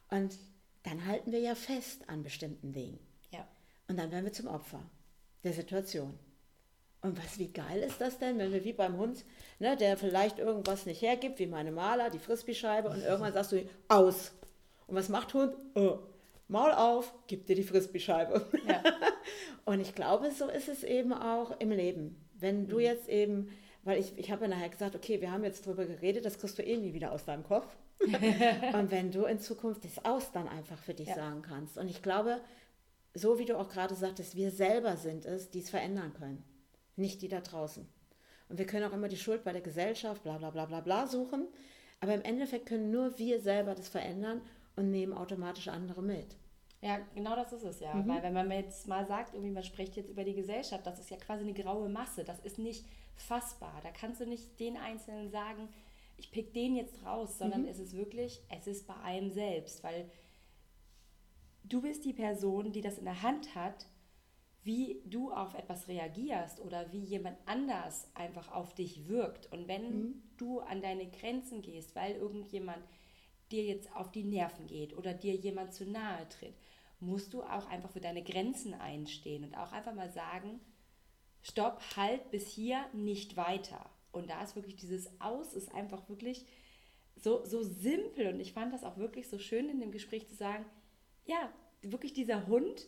[0.08, 0.38] Und
[0.82, 2.98] dann halten wir ja fest an bestimmten Dingen.
[3.32, 3.46] Ja.
[3.88, 4.82] Und dann werden wir zum Opfer
[5.44, 6.18] der Situation.
[7.02, 9.24] Und was, wie geil ist das denn, wenn wir wie beim Hund,
[9.58, 13.64] ne, der vielleicht irgendwas nicht hergibt, wie meine Maler, die Frisbee-Scheibe, und irgendwann sagst du,
[13.88, 14.32] aus.
[14.86, 15.56] Und was macht Hund?
[15.74, 16.00] Oh
[16.50, 18.44] Maul auf, gib dir die Frisbee-Scheibe.
[18.66, 18.82] Ja.
[19.64, 22.20] und ich glaube, so ist es eben auch im Leben.
[22.34, 22.82] Wenn du mhm.
[22.82, 23.50] jetzt eben,
[23.84, 26.58] weil ich, ich habe ja nachher gesagt, okay, wir haben jetzt drüber geredet, das kriegst
[26.58, 27.68] du eh nie wieder aus deinem Kopf.
[28.00, 31.14] und wenn du in Zukunft das Aus dann einfach für dich ja.
[31.14, 31.78] sagen kannst.
[31.78, 32.40] Und ich glaube,
[33.14, 36.42] so wie du auch gerade sagtest, wir selber sind es, die es verändern können,
[36.96, 37.86] nicht die da draußen.
[38.48, 41.06] Und wir können auch immer die Schuld bei der Gesellschaft, bla bla bla bla bla
[41.06, 41.46] suchen.
[42.00, 44.40] Aber im Endeffekt können nur wir selber das verändern
[44.76, 46.36] und nehmen automatisch andere mit.
[46.82, 47.94] Ja, genau das ist es ja.
[47.94, 48.08] Mhm.
[48.08, 51.10] Weil wenn man jetzt mal sagt, irgendwie man spricht jetzt über die Gesellschaft, das ist
[51.10, 52.24] ja quasi eine graue Masse.
[52.24, 53.80] Das ist nicht fassbar.
[53.82, 55.68] Da kannst du nicht den Einzelnen sagen,
[56.16, 57.68] ich pick den jetzt raus, sondern mhm.
[57.68, 59.84] es ist wirklich, es ist bei einem selbst.
[59.84, 60.10] Weil
[61.64, 63.86] du bist die Person, die das in der Hand hat,
[64.62, 69.50] wie du auf etwas reagierst oder wie jemand anders einfach auf dich wirkt.
[69.52, 70.22] Und wenn mhm.
[70.36, 72.82] du an deine Grenzen gehst, weil irgendjemand
[73.50, 76.54] dir jetzt auf die Nerven geht oder dir jemand zu nahe tritt,
[77.00, 80.60] musst du auch einfach für deine Grenzen einstehen und auch einfach mal sagen,
[81.42, 83.88] stopp, halt bis hier, nicht weiter.
[84.12, 86.44] Und da ist wirklich dieses Aus, ist einfach wirklich
[87.16, 88.28] so, so simpel.
[88.28, 90.66] Und ich fand das auch wirklich so schön in dem Gespräch zu sagen,
[91.24, 91.50] ja,
[91.82, 92.86] wirklich dieser Hund,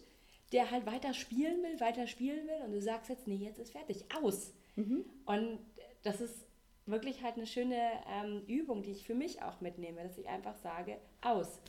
[0.52, 3.72] der halt weiter spielen will, weiter spielen will und du sagst jetzt, nee, jetzt ist
[3.72, 4.52] fertig, aus.
[4.76, 5.04] Mhm.
[5.24, 5.58] Und
[6.02, 6.46] das ist
[6.86, 10.56] wirklich halt eine schöne ähm, Übung, die ich für mich auch mitnehme, dass ich einfach
[10.56, 11.60] sage, aus.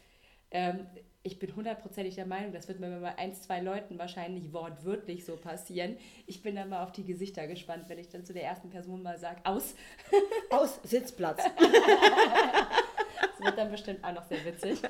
[0.51, 0.85] Ähm,
[1.23, 5.37] ich bin hundertprozentig der Meinung, das wird mir bei ein, zwei Leuten wahrscheinlich wortwörtlich so
[5.37, 5.97] passieren.
[6.27, 9.01] Ich bin dann mal auf die Gesichter gespannt, wenn ich dann zu der ersten Person
[9.01, 9.73] mal sage, aus.
[10.51, 11.41] Aus, Sitzplatz.
[13.43, 14.81] wird dann bestimmt auch noch sehr witzig.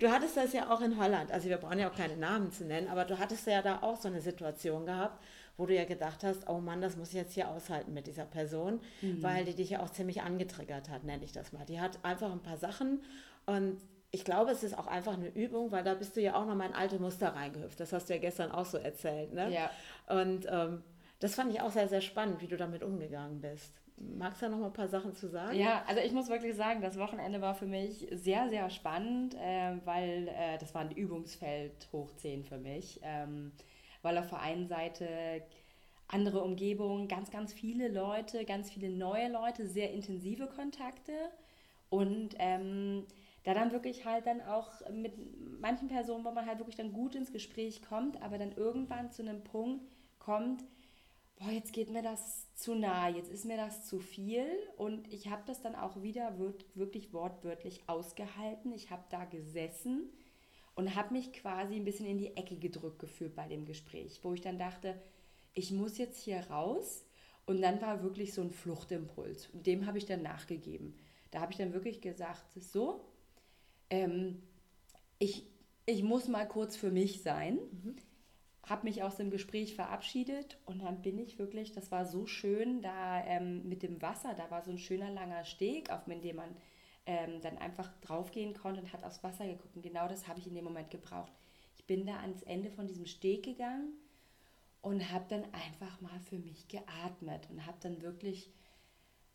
[0.00, 2.64] Du hattest das ja auch in Holland, also wir brauchen ja auch keine Namen zu
[2.64, 5.22] nennen, aber du hattest ja da auch so eine Situation gehabt,
[5.56, 8.24] wo du ja gedacht hast, oh Mann, das muss ich jetzt hier aushalten mit dieser
[8.24, 9.22] Person, mhm.
[9.22, 11.64] weil die dich ja auch ziemlich angetriggert hat, nenne ich das mal.
[11.64, 13.02] Die hat einfach ein paar Sachen
[13.46, 16.46] und ich glaube, es ist auch einfach eine Übung, weil da bist du ja auch
[16.46, 17.78] noch mal in alte Muster reingehüpft.
[17.78, 19.34] Das hast du ja gestern auch so erzählt.
[19.34, 19.52] Ne?
[19.52, 19.70] Ja.
[20.06, 20.82] Und ähm,
[21.20, 23.74] das fand ich auch sehr, sehr spannend, wie du damit umgegangen bist.
[24.00, 25.58] Magst du da noch mal ein paar Sachen zu sagen?
[25.58, 29.76] Ja, also ich muss wirklich sagen, das Wochenende war für mich sehr, sehr spannend, äh,
[29.84, 33.00] weil äh, das war ein Übungsfeld hoch 10 für mich.
[33.02, 33.52] Ähm,
[34.02, 35.42] weil auf der einen Seite
[36.08, 41.12] andere Umgebung, ganz, ganz viele Leute, ganz viele neue Leute, sehr intensive Kontakte
[41.90, 43.04] und ähm,
[43.44, 45.12] da dann wirklich halt dann auch mit
[45.60, 49.22] manchen Personen, wo man halt wirklich dann gut ins Gespräch kommt, aber dann irgendwann zu
[49.22, 49.84] einem Punkt
[50.18, 50.64] kommt,
[51.38, 54.46] boah, jetzt geht mir das zu nah, jetzt ist mir das zu viel
[54.76, 56.36] und ich habe das dann auch wieder
[56.74, 58.72] wirklich wortwörtlich ausgehalten.
[58.72, 60.10] Ich habe da gesessen
[60.74, 64.34] und habe mich quasi ein bisschen in die Ecke gedrückt gefühlt bei dem Gespräch, wo
[64.34, 65.00] ich dann dachte,
[65.54, 67.04] ich muss jetzt hier raus.
[67.46, 69.48] Und dann war wirklich so ein Fluchtimpuls.
[69.54, 70.94] Und dem habe ich dann nachgegeben.
[71.30, 73.04] Da habe ich dann wirklich gesagt, so,
[73.88, 74.42] ähm,
[75.18, 75.46] ich,
[75.86, 77.54] ich muss mal kurz für mich sein.
[77.54, 77.96] Mhm.
[78.68, 82.82] Habe mich aus dem Gespräch verabschiedet und dann bin ich wirklich, das war so schön,
[82.82, 86.54] da ähm, mit dem Wasser, da war so ein schöner langer Steg, auf dem man
[87.06, 89.74] ähm, dann einfach draufgehen konnte und hat aufs Wasser geguckt.
[89.74, 91.32] Und genau das habe ich in dem Moment gebraucht.
[91.76, 93.94] Ich bin da ans Ende von diesem Steg gegangen
[94.82, 98.50] und habe dann einfach mal für mich geatmet und habe dann wirklich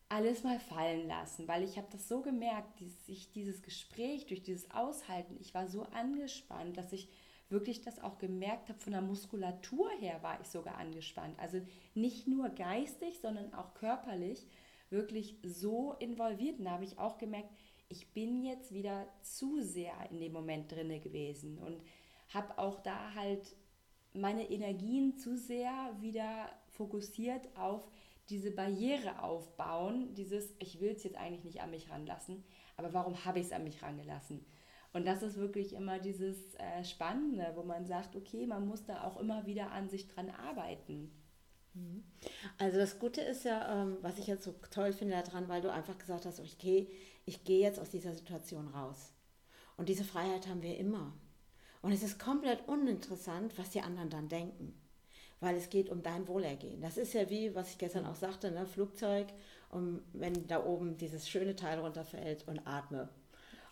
[0.09, 4.43] alles mal fallen lassen, weil ich habe das so gemerkt, dass ich dieses Gespräch durch
[4.43, 7.09] dieses Aushalten, ich war so angespannt, dass ich
[7.49, 11.39] wirklich das auch gemerkt habe, von der Muskulatur her war ich sogar angespannt.
[11.39, 11.61] Also
[11.93, 14.47] nicht nur geistig, sondern auch körperlich
[14.89, 16.59] wirklich so involviert.
[16.59, 17.49] Und da habe ich auch gemerkt,
[17.89, 21.81] ich bin jetzt wieder zu sehr in dem Moment drinne gewesen und
[22.29, 23.55] habe auch da halt
[24.13, 27.87] meine Energien zu sehr wieder fokussiert auf
[28.29, 32.43] diese Barriere aufbauen, dieses, ich will es jetzt eigentlich nicht an mich ranlassen,
[32.77, 34.45] aber warum habe ich es an mich rangelassen?
[34.93, 39.03] Und das ist wirklich immer dieses äh, Spannende, wo man sagt, okay, man muss da
[39.03, 41.11] auch immer wieder an sich dran arbeiten.
[41.73, 42.03] Mhm.
[42.59, 45.71] Also das Gute ist ja, ähm, was ich jetzt so toll finde daran, weil du
[45.71, 46.87] einfach gesagt hast, okay,
[47.25, 49.11] ich gehe jetzt aus dieser Situation raus.
[49.77, 51.13] Und diese Freiheit haben wir immer.
[51.81, 54.79] Und es ist komplett uninteressant, was die anderen dann denken,
[55.39, 56.81] weil es geht um dein Wohlergehen.
[56.81, 59.27] Das ist ja wie, was ich gestern auch sagte, ne, Flugzeug,
[59.69, 63.09] um, wenn da oben dieses schöne Teil runterfällt und atme.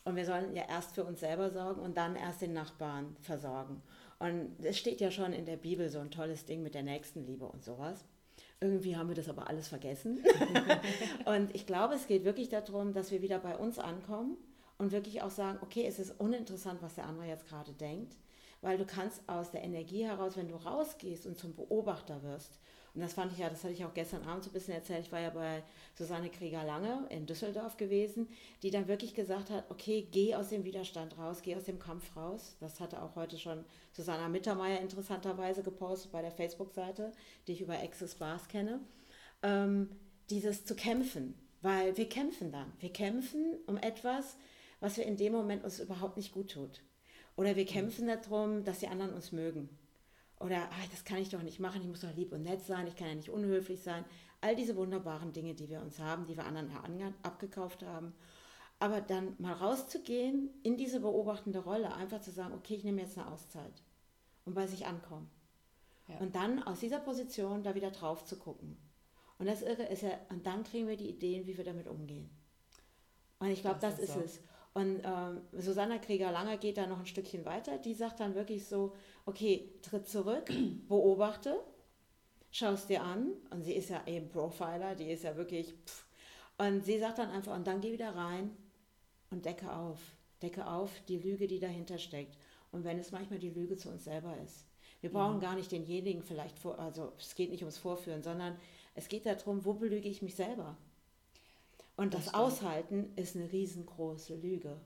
[0.04, 3.82] Und wir sollen ja erst für uns selber sorgen und dann erst den Nachbarn versorgen.
[4.20, 7.46] Und es steht ja schon in der Bibel so ein tolles Ding mit der Nächstenliebe
[7.46, 8.06] und sowas.
[8.60, 10.24] Irgendwie haben wir das aber alles vergessen.
[11.26, 14.38] und ich glaube, es geht wirklich darum, dass wir wieder bei uns ankommen
[14.78, 18.16] und wirklich auch sagen, okay, es ist uninteressant, was der andere jetzt gerade denkt,
[18.62, 22.60] weil du kannst aus der Energie heraus, wenn du rausgehst und zum Beobachter wirst,
[22.94, 25.06] und das fand ich ja, das hatte ich auch gestern Abend so ein bisschen erzählt.
[25.06, 25.64] Ich war ja bei
[25.96, 28.28] Susanne Krieger-Lange in Düsseldorf gewesen,
[28.64, 32.16] die dann wirklich gesagt hat, okay, geh aus dem Widerstand raus, geh aus dem Kampf
[32.18, 32.58] raus.
[32.60, 37.14] Das hatte auch heute schon Susanna Mittermeier interessanterweise gepostet bei der Facebook-Seite,
[37.48, 38.82] die ich über Access Bars kenne.
[39.42, 39.90] Ähm,
[40.30, 42.74] dieses zu kämpfen, weil wir kämpfen dann.
[42.80, 44.36] Wir kämpfen um etwas,
[44.82, 46.82] was wir in dem Moment uns überhaupt nicht gut tut.
[47.38, 49.70] Oder wir kämpfen darum, dass die anderen uns mögen.
[50.44, 52.88] Oder ah, das kann ich doch nicht machen, ich muss doch lieb und nett sein,
[52.88, 54.06] ich kann ja nicht unhöflich sein.
[54.42, 58.14] All diese wunderbaren Dinge, die wir uns haben, die wir anderen abgekauft haben.
[58.80, 63.18] Aber dann mal rauszugehen in diese beobachtende Rolle, einfach zu sagen, okay, ich nehme jetzt
[63.18, 63.84] eine Auszeit
[64.46, 65.30] und bei sich ankommen.
[66.08, 66.18] Ja.
[66.18, 68.78] Und dann aus dieser Position da wieder drauf zu gucken.
[69.38, 72.30] Und das Irre ist ja, und dann kriegen wir die Ideen, wie wir damit umgehen.
[73.40, 74.20] Und ich glaube, das, das, ist, so.
[74.20, 74.40] es.
[74.74, 77.78] Und ähm, Susanna Krieger-Langer geht da noch ein Stückchen weiter.
[77.78, 78.94] Die sagt dann wirklich so,
[79.26, 80.52] okay, tritt zurück,
[80.88, 81.60] beobachte,
[82.52, 83.34] schaust dir an.
[83.50, 85.74] Und sie ist ja eben Profiler, die ist ja wirklich...
[85.86, 86.06] Pff.
[86.58, 88.56] Und sie sagt dann einfach, und dann geh wieder rein
[89.32, 90.00] und decke auf.
[90.42, 92.38] Decke auf die Lüge, die dahinter steckt.
[92.72, 94.66] Und wenn es manchmal die Lüge zu uns selber ist.
[95.02, 95.42] Wir brauchen mhm.
[95.42, 98.56] gar nicht denjenigen vielleicht vor, also es geht nicht ums Vorführen, sondern
[98.94, 100.78] es geht darum, wo belüge ich mich selber?
[102.02, 104.82] Und das, das Aushalten ist eine riesengroße Lüge.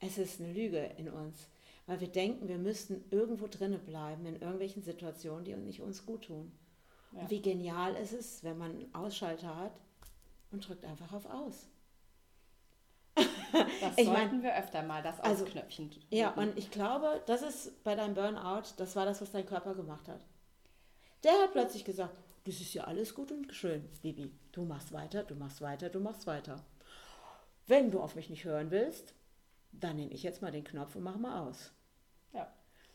[0.00, 1.48] Es ist eine Lüge in uns,
[1.86, 6.04] weil wir denken, wir müssten irgendwo drinnen bleiben in irgendwelchen Situationen, die uns nicht uns
[6.04, 6.52] gut tun.
[7.12, 7.20] Ja.
[7.20, 9.72] Und wie genial ist es, wenn man einen Ausschalter hat
[10.50, 11.70] und drückt einfach auf Aus.
[13.14, 13.26] Das
[13.96, 15.90] ich sollten mein, wir öfter mal, das also, Ausknöpfchen.
[16.10, 19.74] Ja, und ich glaube, das ist bei deinem Burnout, das war das, was dein Körper
[19.74, 20.20] gemacht hat.
[21.24, 24.32] Der hat plötzlich gesagt, das ist ja alles gut und schön, Bibi.
[24.50, 26.64] Du machst weiter, du machst weiter, du machst weiter.
[27.66, 29.14] Wenn du auf mich nicht hören willst,
[29.72, 31.72] dann nehme ich jetzt mal den Knopf und mach mal aus.
[32.32, 32.52] Ja.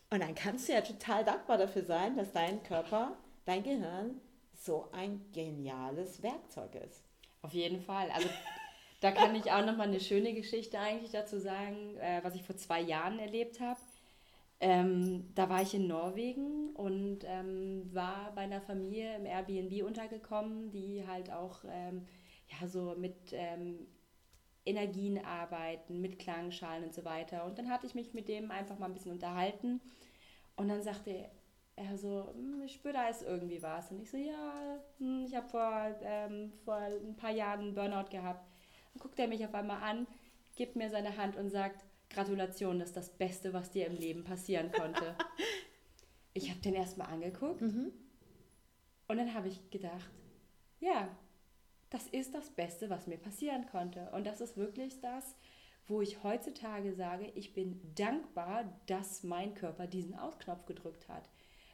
[0.10, 4.22] Und dann kannst du ja total dankbar dafür sein, dass dein Körper, dein Gehirn
[4.54, 7.04] so ein geniales Werkzeug ist.
[7.42, 8.10] Auf jeden Fall.
[8.12, 8.28] Also
[9.02, 12.44] da kann ich auch noch mal eine schöne Geschichte eigentlich dazu sagen, äh, was ich
[12.44, 13.80] vor zwei Jahren erlebt habe.
[14.60, 20.72] Ähm, da war ich in Norwegen und ähm, war bei einer Familie im Airbnb untergekommen,
[20.72, 22.08] die halt auch ähm,
[22.48, 23.88] ja, so mit ähm,
[24.66, 27.46] Energien arbeiten, mit Klangschalen und so weiter.
[27.46, 29.80] Und dann hatte ich mich mit dem einfach mal ein bisschen unterhalten
[30.56, 31.30] und dann sagte
[31.76, 33.92] er so, hm, ich spüre, da ist irgendwie was.
[33.92, 38.10] Und ich so, ja, hm, ich habe vor, ähm, vor ein paar Jahren einen Burnout
[38.10, 38.50] gehabt.
[38.94, 40.08] Dann guckt er mich auf einmal an,
[40.56, 44.24] gibt mir seine Hand und sagt, Gratulation, das ist das Beste, was dir im Leben
[44.24, 45.16] passieren konnte.
[46.34, 47.92] ich habe den erstmal angeguckt mhm.
[49.08, 50.10] und dann habe ich gedacht,
[50.80, 51.10] ja,
[51.90, 54.10] das ist das Beste, was mir passieren konnte.
[54.12, 55.36] Und das ist wirklich das,
[55.88, 61.30] wo ich heutzutage sage, ich bin dankbar, dass mein Körper diesen Ausknopf gedrückt hat.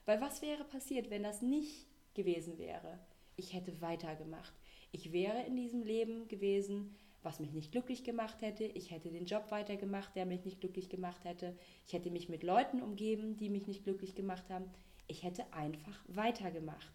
[0.06, 3.00] Weil was wäre passiert, wenn das nicht gewesen wäre?
[3.36, 4.54] Ich hätte weitergemacht.
[4.92, 8.64] Ich wäre in diesem Leben gewesen, was mich nicht glücklich gemacht hätte.
[8.64, 11.58] Ich hätte den Job weitergemacht, der mich nicht glücklich gemacht hätte.
[11.88, 14.66] Ich hätte mich mit Leuten umgeben, die mich nicht glücklich gemacht haben.
[15.08, 16.92] Ich hätte einfach weitergemacht.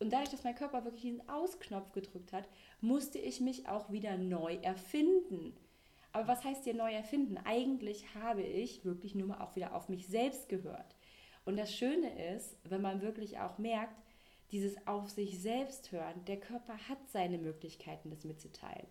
[0.00, 2.48] Und dadurch, dass mein Körper wirklich diesen Ausknopf gedrückt hat,
[2.80, 5.56] musste ich mich auch wieder neu erfinden.
[6.12, 7.36] Aber was heißt hier neu erfinden?
[7.44, 10.96] Eigentlich habe ich wirklich nur mal auch wieder auf mich selbst gehört.
[11.44, 14.02] Und das Schöne ist, wenn man wirklich auch merkt,
[14.52, 18.86] dieses auf sich selbst hören, der Körper hat seine Möglichkeiten, das mitzuteilen.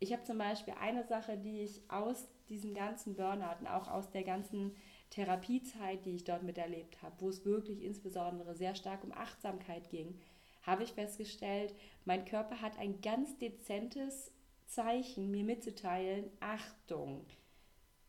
[0.00, 4.10] Ich habe zum Beispiel eine Sache, die ich aus diesem ganzen Burnout und auch aus
[4.10, 4.74] der ganzen
[5.10, 10.20] Therapiezeit, die ich dort miterlebt habe, wo es wirklich insbesondere sehr stark um Achtsamkeit ging,
[10.62, 14.32] habe ich festgestellt, mein Körper hat ein ganz dezentes
[14.66, 17.24] Zeichen, mir mitzuteilen, Achtung,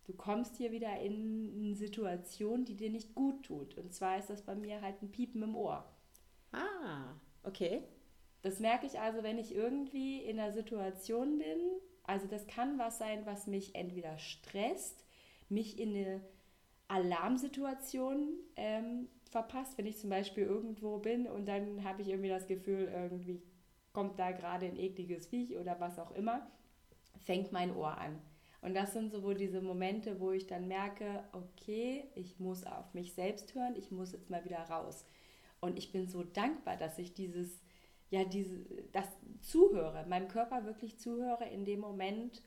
[0.05, 3.77] du kommst hier wieder in eine Situation, die dir nicht gut tut.
[3.77, 5.89] Und zwar ist das bei mir halt ein Piepen im Ohr.
[6.51, 7.83] Ah, okay.
[8.41, 11.59] Das merke ich also, wenn ich irgendwie in einer Situation bin.
[12.03, 15.05] Also das kann was sein, was mich entweder stresst,
[15.49, 16.21] mich in eine
[16.87, 22.47] Alarmsituation ähm, verpasst, wenn ich zum Beispiel irgendwo bin und dann habe ich irgendwie das
[22.47, 23.41] Gefühl, irgendwie
[23.93, 26.49] kommt da gerade ein ekliges Viech oder was auch immer,
[27.19, 28.19] fängt mein Ohr an.
[28.61, 32.93] Und das sind so wohl diese Momente, wo ich dann merke, okay, ich muss auf
[32.93, 35.05] mich selbst hören, ich muss jetzt mal wieder raus.
[35.61, 37.61] Und ich bin so dankbar, dass ich dieses
[38.09, 39.05] ja, diese, das
[39.41, 42.41] zuhöre, meinem Körper wirklich zuhöre in dem Moment,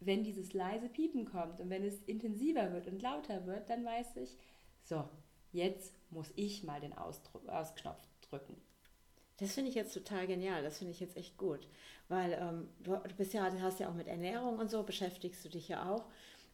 [0.00, 4.16] wenn dieses leise Piepen kommt und wenn es intensiver wird und lauter wird, dann weiß
[4.16, 4.36] ich,
[4.84, 5.08] so,
[5.52, 8.56] jetzt muss ich mal den Ausdruck, Ausknopf drücken.
[9.38, 11.66] Das finde ich jetzt total genial, das finde ich jetzt echt gut,
[12.08, 15.44] weil ähm, du, du bist ja, du hast ja auch mit Ernährung und so, beschäftigst
[15.44, 16.04] du dich ja auch.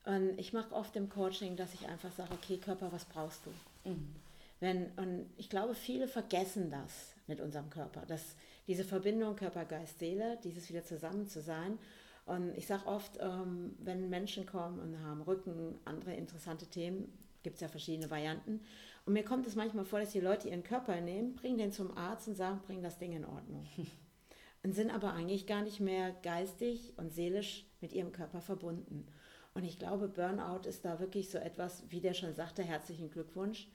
[0.05, 3.91] Und ich mache oft im Coaching, dass ich einfach sage, okay, Körper, was brauchst du?
[3.91, 4.15] Mhm.
[4.61, 8.37] Wenn, und ich glaube, viele vergessen das mit unserem Körper, dass
[8.69, 11.79] diese Verbindung Körper, Geist, Seele, dieses wieder zusammen zu sein.
[12.27, 17.11] Und ich sage oft, ähm, wenn Menschen kommen und haben Rücken, andere interessante Themen,
[17.43, 18.61] gibt es ja verschiedene Varianten.
[19.07, 21.97] Und mir kommt es manchmal vor, dass die Leute ihren Körper nehmen, bringen den zum
[21.97, 23.67] Arzt und sagen, bring das Ding in Ordnung.
[24.63, 29.07] und sind aber eigentlich gar nicht mehr geistig und seelisch mit ihrem Körper verbunden.
[29.55, 33.69] Und ich glaube, Burnout ist da wirklich so etwas, wie der schon sagte, herzlichen Glückwunsch.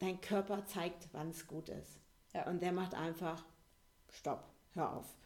[0.00, 1.98] Dein Körper zeigt, wann es gut ist.
[2.34, 2.46] Ja.
[2.48, 3.42] Und der macht einfach,
[4.14, 5.16] stopp, hör auf.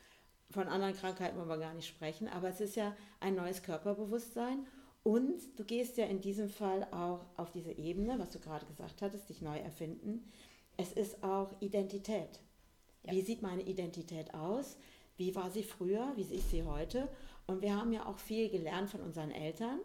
[0.51, 4.67] von anderen Krankheiten wollen wir gar nicht sprechen, aber es ist ja ein neues Körperbewusstsein
[5.03, 9.03] und du gehst ja in diesem Fall auch auf diese Ebene, was du gerade gesagt
[9.03, 10.31] hattest, dich neu erfinden.
[10.77, 12.41] Es ist auch Identität.
[13.05, 13.13] Ja.
[13.13, 14.77] Wie sieht meine Identität aus?
[15.17, 16.13] Wie war sie früher?
[16.17, 17.09] Wie ist sie heute?
[17.47, 19.81] Und wir haben ja auch viel gelernt von unseren Eltern.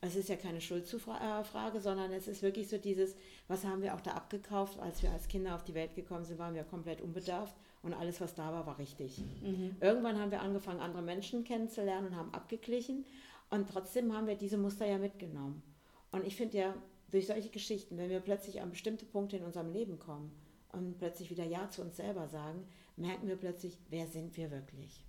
[0.00, 3.14] Es ist ja keine Schuldzufrage, sondern es ist wirklich so dieses,
[3.46, 6.38] was haben wir auch da abgekauft, als wir als Kinder auf die Welt gekommen sind,
[6.38, 9.18] waren wir komplett unbedarft und alles, was da war, war richtig.
[9.42, 9.76] Mhm.
[9.80, 13.04] Irgendwann haben wir angefangen, andere Menschen kennenzulernen und haben abgeglichen
[13.50, 15.62] und trotzdem haben wir diese Muster ja mitgenommen.
[16.10, 16.74] Und ich finde ja,
[17.10, 20.32] durch solche Geschichten, wenn wir plötzlich an bestimmte Punkte in unserem Leben kommen
[20.72, 22.66] und plötzlich wieder Ja zu uns selber sagen,
[22.96, 25.04] merken wir plötzlich, wer sind wir wirklich?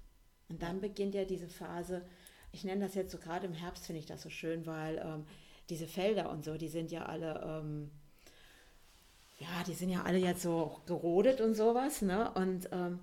[0.49, 2.03] Und dann beginnt ja diese Phase,
[2.51, 5.25] ich nenne das jetzt so gerade im Herbst, finde ich das so schön, weil ähm,
[5.69, 7.91] diese Felder und so, die sind ja alle, ähm,
[9.43, 12.31] ja, die sind ja alle jetzt so gerodet und sowas, ne?
[12.31, 12.99] Und, ähm,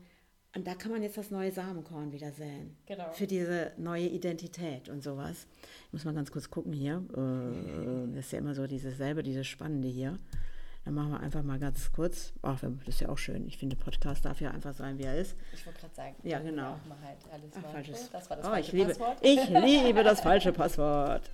[0.57, 2.77] und da kann man jetzt das neue Samenkorn wieder säen.
[2.87, 3.11] Genau.
[3.13, 5.47] Für diese neue Identität und sowas.
[5.87, 7.05] Ich muss mal ganz kurz gucken hier.
[7.15, 10.19] Äh, das ist ja immer so dieses selbe, dieses Spannende hier.
[10.85, 12.33] Dann machen wir einfach mal ganz kurz.
[12.41, 13.47] Ach, das ist ja auch schön.
[13.47, 15.37] Ich finde, Podcast darf ja einfach sein, wie er ist.
[15.53, 16.17] Ich wollte gerade sagen.
[16.23, 16.81] Ja, genau.
[16.89, 18.11] Mal halt alles Ach, falsches.
[18.11, 19.19] Das war das oh, falsche ich liebe, Passwort.
[19.21, 21.31] Ich liebe das falsche Passwort.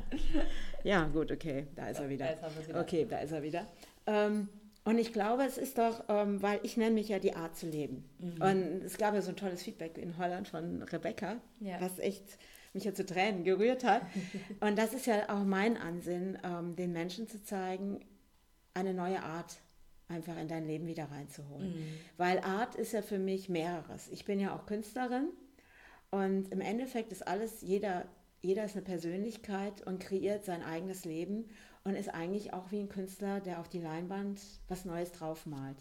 [0.84, 1.66] ja, gut, okay.
[1.74, 2.26] Da ist er wieder.
[2.26, 2.80] Da wieder.
[2.80, 3.66] Okay, da ist er wieder.
[4.06, 4.48] Ähm,
[4.84, 7.66] und ich glaube, es ist doch, ähm, weil ich nenne mich ja die Art zu
[7.66, 8.08] leben.
[8.20, 8.40] Mhm.
[8.40, 11.80] Und es gab ja so ein tolles Feedback in Holland von Rebecca, ja.
[11.80, 12.38] was echt
[12.72, 14.02] mich ja zu Tränen gerührt hat.
[14.60, 17.98] und das ist ja auch mein Ansinn, ähm, den Menschen zu zeigen,
[18.74, 19.56] eine neue Art
[20.08, 21.74] einfach in dein Leben wieder reinzuholen.
[21.74, 21.84] Mhm.
[22.16, 24.08] Weil Art ist ja für mich mehreres.
[24.12, 25.30] Ich bin ja auch Künstlerin
[26.10, 28.06] und im Endeffekt ist alles, jeder,
[28.40, 31.46] jeder ist eine Persönlichkeit und kreiert sein eigenes Leben
[31.86, 35.76] und ist eigentlich auch wie ein Künstler, der auf die Leinwand was Neues draufmalt.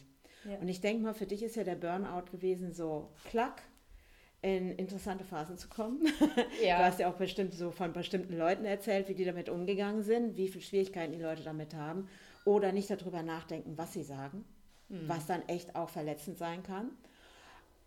[0.47, 0.57] Ja.
[0.59, 3.63] Und ich denke mal, für dich ist ja der Burnout gewesen, so klack,
[4.43, 6.05] in interessante Phasen zu kommen.
[6.63, 6.77] Ja.
[6.77, 10.37] Du hast ja auch bestimmt so von bestimmten Leuten erzählt, wie die damit umgegangen sind,
[10.37, 12.07] wie viele Schwierigkeiten die Leute damit haben
[12.45, 14.45] oder nicht darüber nachdenken, was sie sagen,
[14.89, 15.09] mhm.
[15.09, 16.91] was dann echt auch verletzend sein kann.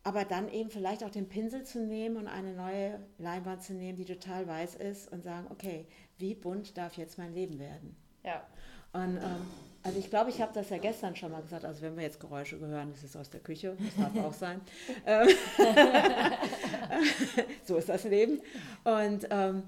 [0.02, 3.96] Aber dann eben vielleicht auch den Pinsel zu nehmen und eine neue Leinwand zu nehmen,
[3.96, 5.86] die total weiß ist und sagen, okay,
[6.18, 7.96] wie bunt darf jetzt mein Leben werden?
[8.24, 8.46] Ja.
[8.92, 9.46] Und ähm,
[9.82, 12.20] also ich glaube, ich habe das ja gestern schon mal gesagt, also wenn wir jetzt
[12.20, 14.60] Geräusche hören, das ist aus der Küche, das darf auch sein.
[15.06, 15.28] Ähm,
[17.64, 18.40] so ist das Leben.
[18.84, 19.62] Und ähm,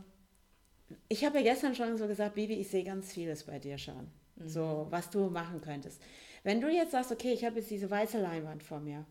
[1.09, 4.11] ich habe ja gestern schon so gesagt, Bibi, ich sehe ganz vieles bei dir schon
[4.45, 4.93] so mhm.
[4.93, 6.01] was du machen könntest.
[6.43, 9.05] Wenn du jetzt sagst, okay, ich habe jetzt diese weiße Leinwand vor mir,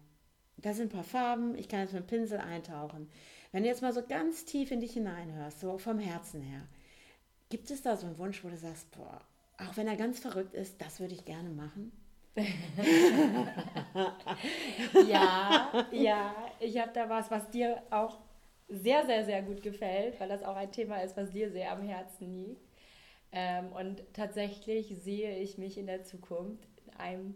[0.58, 3.10] da sind ein paar Farben, ich kann jetzt mit dem Pinsel eintauchen.
[3.52, 6.62] Wenn du jetzt mal so ganz tief in dich hineinhörst, so vom Herzen her,
[7.50, 9.22] gibt es da so einen Wunsch, wo du sagst, boah,
[9.58, 11.92] auch wenn er ganz verrückt ist, das würde ich gerne machen?
[15.08, 18.20] ja, ja, ich habe da was, was dir auch
[18.70, 21.82] sehr, sehr, sehr gut gefällt, weil das auch ein Thema ist, was dir sehr am
[21.82, 22.62] Herzen liegt.
[23.32, 27.36] Ähm, und tatsächlich sehe ich mich in der Zukunft in einem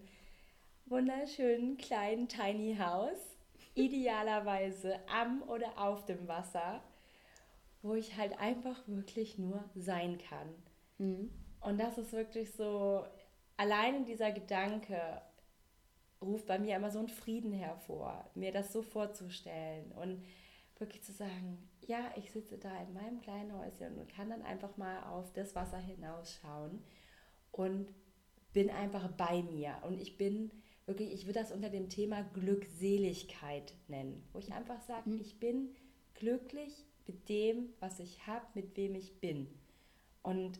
[0.86, 3.38] wunderschönen kleinen Tiny House,
[3.76, 6.82] idealerweise am oder auf dem Wasser,
[7.84, 10.50] wo ich halt einfach wirklich nur sein kann.
[10.98, 11.30] Mhm.
[11.60, 13.06] Und das ist wirklich so,
[13.58, 15.22] alleine dieser Gedanke
[16.22, 20.24] ruft bei mir immer so einen Frieden hervor, mir das so vorzustellen und
[20.80, 24.78] wirklich zu sagen, ja, ich sitze da in meinem kleinen Häuschen und kann dann einfach
[24.78, 26.82] mal auf das Wasser hinausschauen
[27.52, 27.93] und
[28.54, 29.76] bin einfach bei mir.
[29.84, 30.52] Und ich bin
[30.86, 35.19] wirklich, ich würde das unter dem Thema Glückseligkeit nennen, wo ich einfach sage, mhm.
[35.19, 35.76] ich bin
[36.13, 39.47] glücklich mit dem, was ich habe, mit wem ich bin.
[40.21, 40.59] Und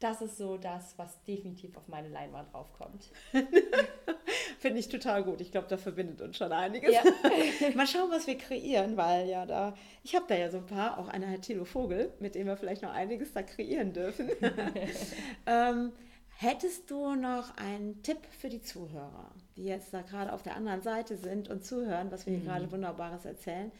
[0.00, 3.10] das ist so das, was definitiv auf meine Leinwand draufkommt.
[4.58, 5.40] Finde ich total gut.
[5.42, 6.92] Ich glaube, da verbindet uns schon einiges.
[6.92, 7.02] Ja.
[7.74, 10.98] Mal schauen, was wir kreieren, weil ja da, ich habe da ja so ein paar,
[10.98, 14.30] auch einer Herr Thilo Vogel, mit dem wir vielleicht noch einiges da kreieren dürfen.
[15.46, 15.92] ähm,
[16.38, 20.80] hättest du noch einen Tipp für die Zuhörer, die jetzt da gerade auf der anderen
[20.80, 22.46] Seite sind und zuhören, was wir hier mhm.
[22.46, 23.70] gerade Wunderbares erzählen?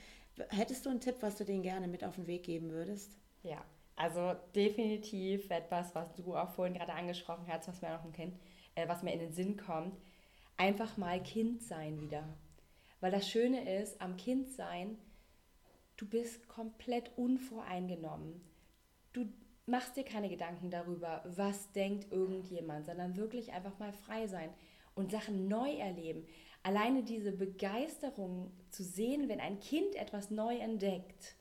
[0.48, 3.16] Hättest du einen Tipp, was du denen gerne mit auf den Weg geben würdest?
[3.42, 3.64] Ja,
[3.96, 8.38] also definitiv etwas, was du auch vorhin gerade angesprochen hast, was mir noch ein Kind,
[8.74, 9.94] äh, was mir in den Sinn kommt
[10.60, 12.28] einfach mal Kind sein wieder.
[13.00, 14.98] Weil das Schöne ist, am Kind sein,
[15.96, 18.42] du bist komplett unvoreingenommen.
[19.14, 19.24] Du
[19.64, 24.50] machst dir keine Gedanken darüber, was denkt irgendjemand, sondern wirklich einfach mal frei sein
[24.94, 26.26] und Sachen neu erleben.
[26.62, 31.36] Alleine diese Begeisterung zu sehen, wenn ein Kind etwas neu entdeckt,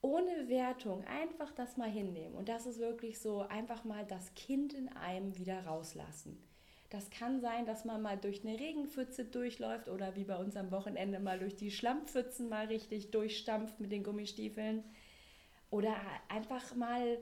[0.00, 2.34] ohne Wertung, einfach das mal hinnehmen.
[2.34, 6.38] Und das ist wirklich so, einfach mal das Kind in einem wieder rauslassen
[6.90, 10.70] Das kann sein, dass man mal durch eine Regenpfütze durchläuft oder wie bei uns am
[10.70, 14.84] Wochenende mal durch die Schlammpfützen mal richtig durchstampft mit den Gummistiefeln.
[15.70, 15.96] Oder
[16.28, 17.18] einfach mal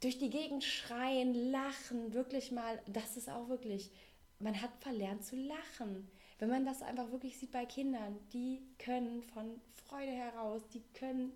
[0.00, 3.90] durch die Gegend schreien, lachen, wirklich mal, das ist auch wirklich,
[4.38, 6.10] man hat verlernt zu lachen.
[6.38, 11.32] Wenn man das einfach wirklich sieht bei Kindern, die können von Freude heraus, die können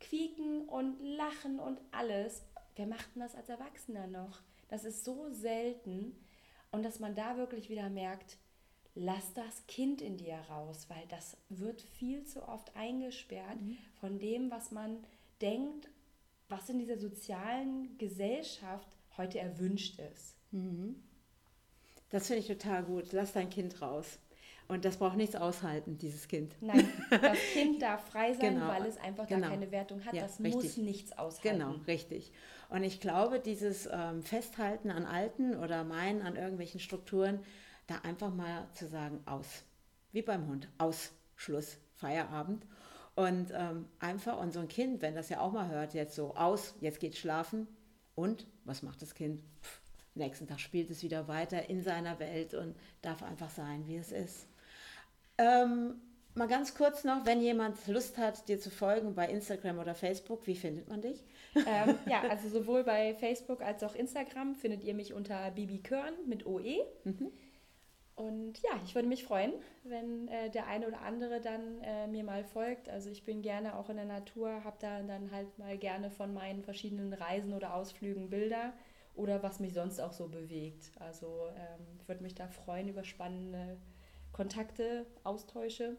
[0.00, 2.42] quieken und lachen und alles.
[2.76, 4.40] Wer macht denn das als Erwachsener noch?
[4.68, 6.16] Das ist so selten.
[6.72, 8.38] Und dass man da wirklich wieder merkt,
[8.94, 13.76] lass das Kind in dir raus, weil das wird viel zu oft eingesperrt mhm.
[14.00, 15.04] von dem, was man
[15.40, 15.88] denkt,
[16.48, 20.36] was in dieser sozialen Gesellschaft heute erwünscht ist.
[20.52, 21.02] Mhm.
[22.10, 23.12] Das finde ich total gut.
[23.12, 24.18] Lass dein Kind raus.
[24.70, 26.54] Und das braucht nichts aushalten, dieses Kind.
[26.60, 28.68] Nein, das Kind darf frei sein, genau.
[28.68, 29.40] weil es einfach genau.
[29.40, 30.14] gar keine Wertung hat.
[30.14, 30.54] Ja, das richtig.
[30.54, 31.58] muss nichts aushalten.
[31.58, 32.32] Genau, richtig.
[32.68, 37.40] Und ich glaube, dieses ähm, Festhalten an Alten oder Meinen an irgendwelchen Strukturen,
[37.88, 39.64] da einfach mal zu sagen, aus.
[40.12, 40.68] Wie beim Hund.
[40.78, 41.10] Aus.
[41.34, 41.78] Schluss.
[41.96, 42.64] Feierabend.
[43.16, 46.36] Und ähm, einfach, und so ein Kind, wenn das ja auch mal hört, jetzt so
[46.36, 47.66] aus, jetzt geht schlafen.
[48.14, 49.42] Und was macht das Kind?
[49.62, 49.79] Pff,
[50.20, 54.12] nächsten Tag spielt es wieder weiter in seiner Welt und darf einfach sein, wie es
[54.12, 54.46] ist.
[55.38, 55.94] Ähm,
[56.34, 60.46] mal ganz kurz noch, wenn jemand Lust hat, dir zu folgen bei Instagram oder Facebook,
[60.46, 61.24] wie findet man dich?
[61.54, 66.14] Ähm, ja, also sowohl bei Facebook als auch Instagram findet ihr mich unter Bibi Körn
[66.26, 66.84] mit OE.
[67.04, 67.32] Mhm.
[68.14, 72.22] Und ja, ich würde mich freuen, wenn äh, der eine oder andere dann äh, mir
[72.22, 72.90] mal folgt.
[72.90, 76.34] Also ich bin gerne auch in der Natur, habe da dann halt mal gerne von
[76.34, 78.74] meinen verschiedenen Reisen oder Ausflügen Bilder
[79.20, 80.90] oder was mich sonst auch so bewegt.
[80.98, 83.76] Also ähm, ich würde mich da freuen über spannende
[84.32, 85.96] Kontakte austausche.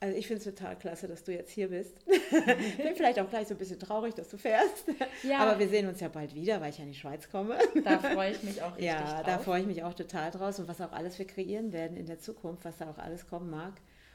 [0.00, 2.04] Also ich finde es total klasse, dass du jetzt hier bist.
[2.06, 4.86] Bin vielleicht auch gleich so ein bisschen traurig, dass du fährst.
[5.22, 5.38] Ja.
[5.38, 7.56] Aber wir sehen uns ja bald wieder, weil ich ja in die Schweiz komme.
[7.84, 9.22] Da freue ich mich auch richtig Ja, drauf.
[9.26, 12.06] da freue ich mich auch total draus und was auch alles wir kreieren werden in
[12.06, 13.74] der Zukunft, was da auch alles kommen mag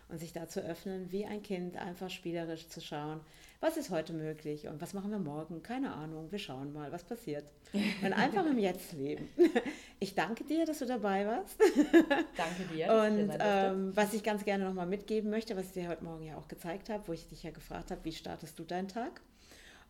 [0.10, 3.20] und sich da zu öffnen, wie ein Kind einfach spielerisch zu schauen,
[3.60, 5.64] was ist heute möglich und was machen wir morgen?
[5.64, 7.46] Keine Ahnung, wir schauen mal, was passiert.
[7.74, 9.28] Und einfach im Jetzt leben.
[10.00, 11.60] Ich danke dir, dass du dabei warst.
[12.38, 12.94] Danke dir.
[12.94, 16.38] Und ähm, was ich ganz gerne nochmal mitgeben möchte, was ich dir heute Morgen ja
[16.38, 19.22] auch gezeigt habe, wo ich dich ja gefragt habe, wie startest du deinen Tag?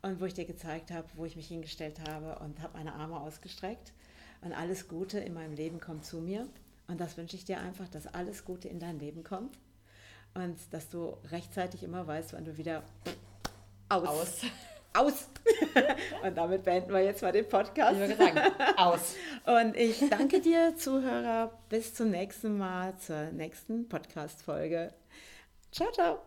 [0.01, 3.19] Und wo ich dir gezeigt habe, wo ich mich hingestellt habe und habe meine Arme
[3.19, 3.91] ausgestreckt.
[4.39, 6.47] Und alles Gute in meinem Leben kommt zu mir.
[6.87, 9.57] Und das wünsche ich dir einfach, dass alles Gute in dein Leben kommt.
[10.33, 12.83] Und dass du rechtzeitig immer weißt, wann du wieder
[13.89, 14.07] aus.
[14.07, 14.41] Aus.
[14.93, 15.29] Aus.
[16.23, 17.93] Und damit beenden wir jetzt mal den Podcast.
[17.93, 18.39] Ich würde sagen,
[18.77, 19.15] aus.
[19.45, 21.51] Und ich danke dir, Zuhörer.
[21.69, 24.93] Bis zum nächsten Mal, zur nächsten Podcast-Folge.
[25.71, 26.19] Ciao, ciao.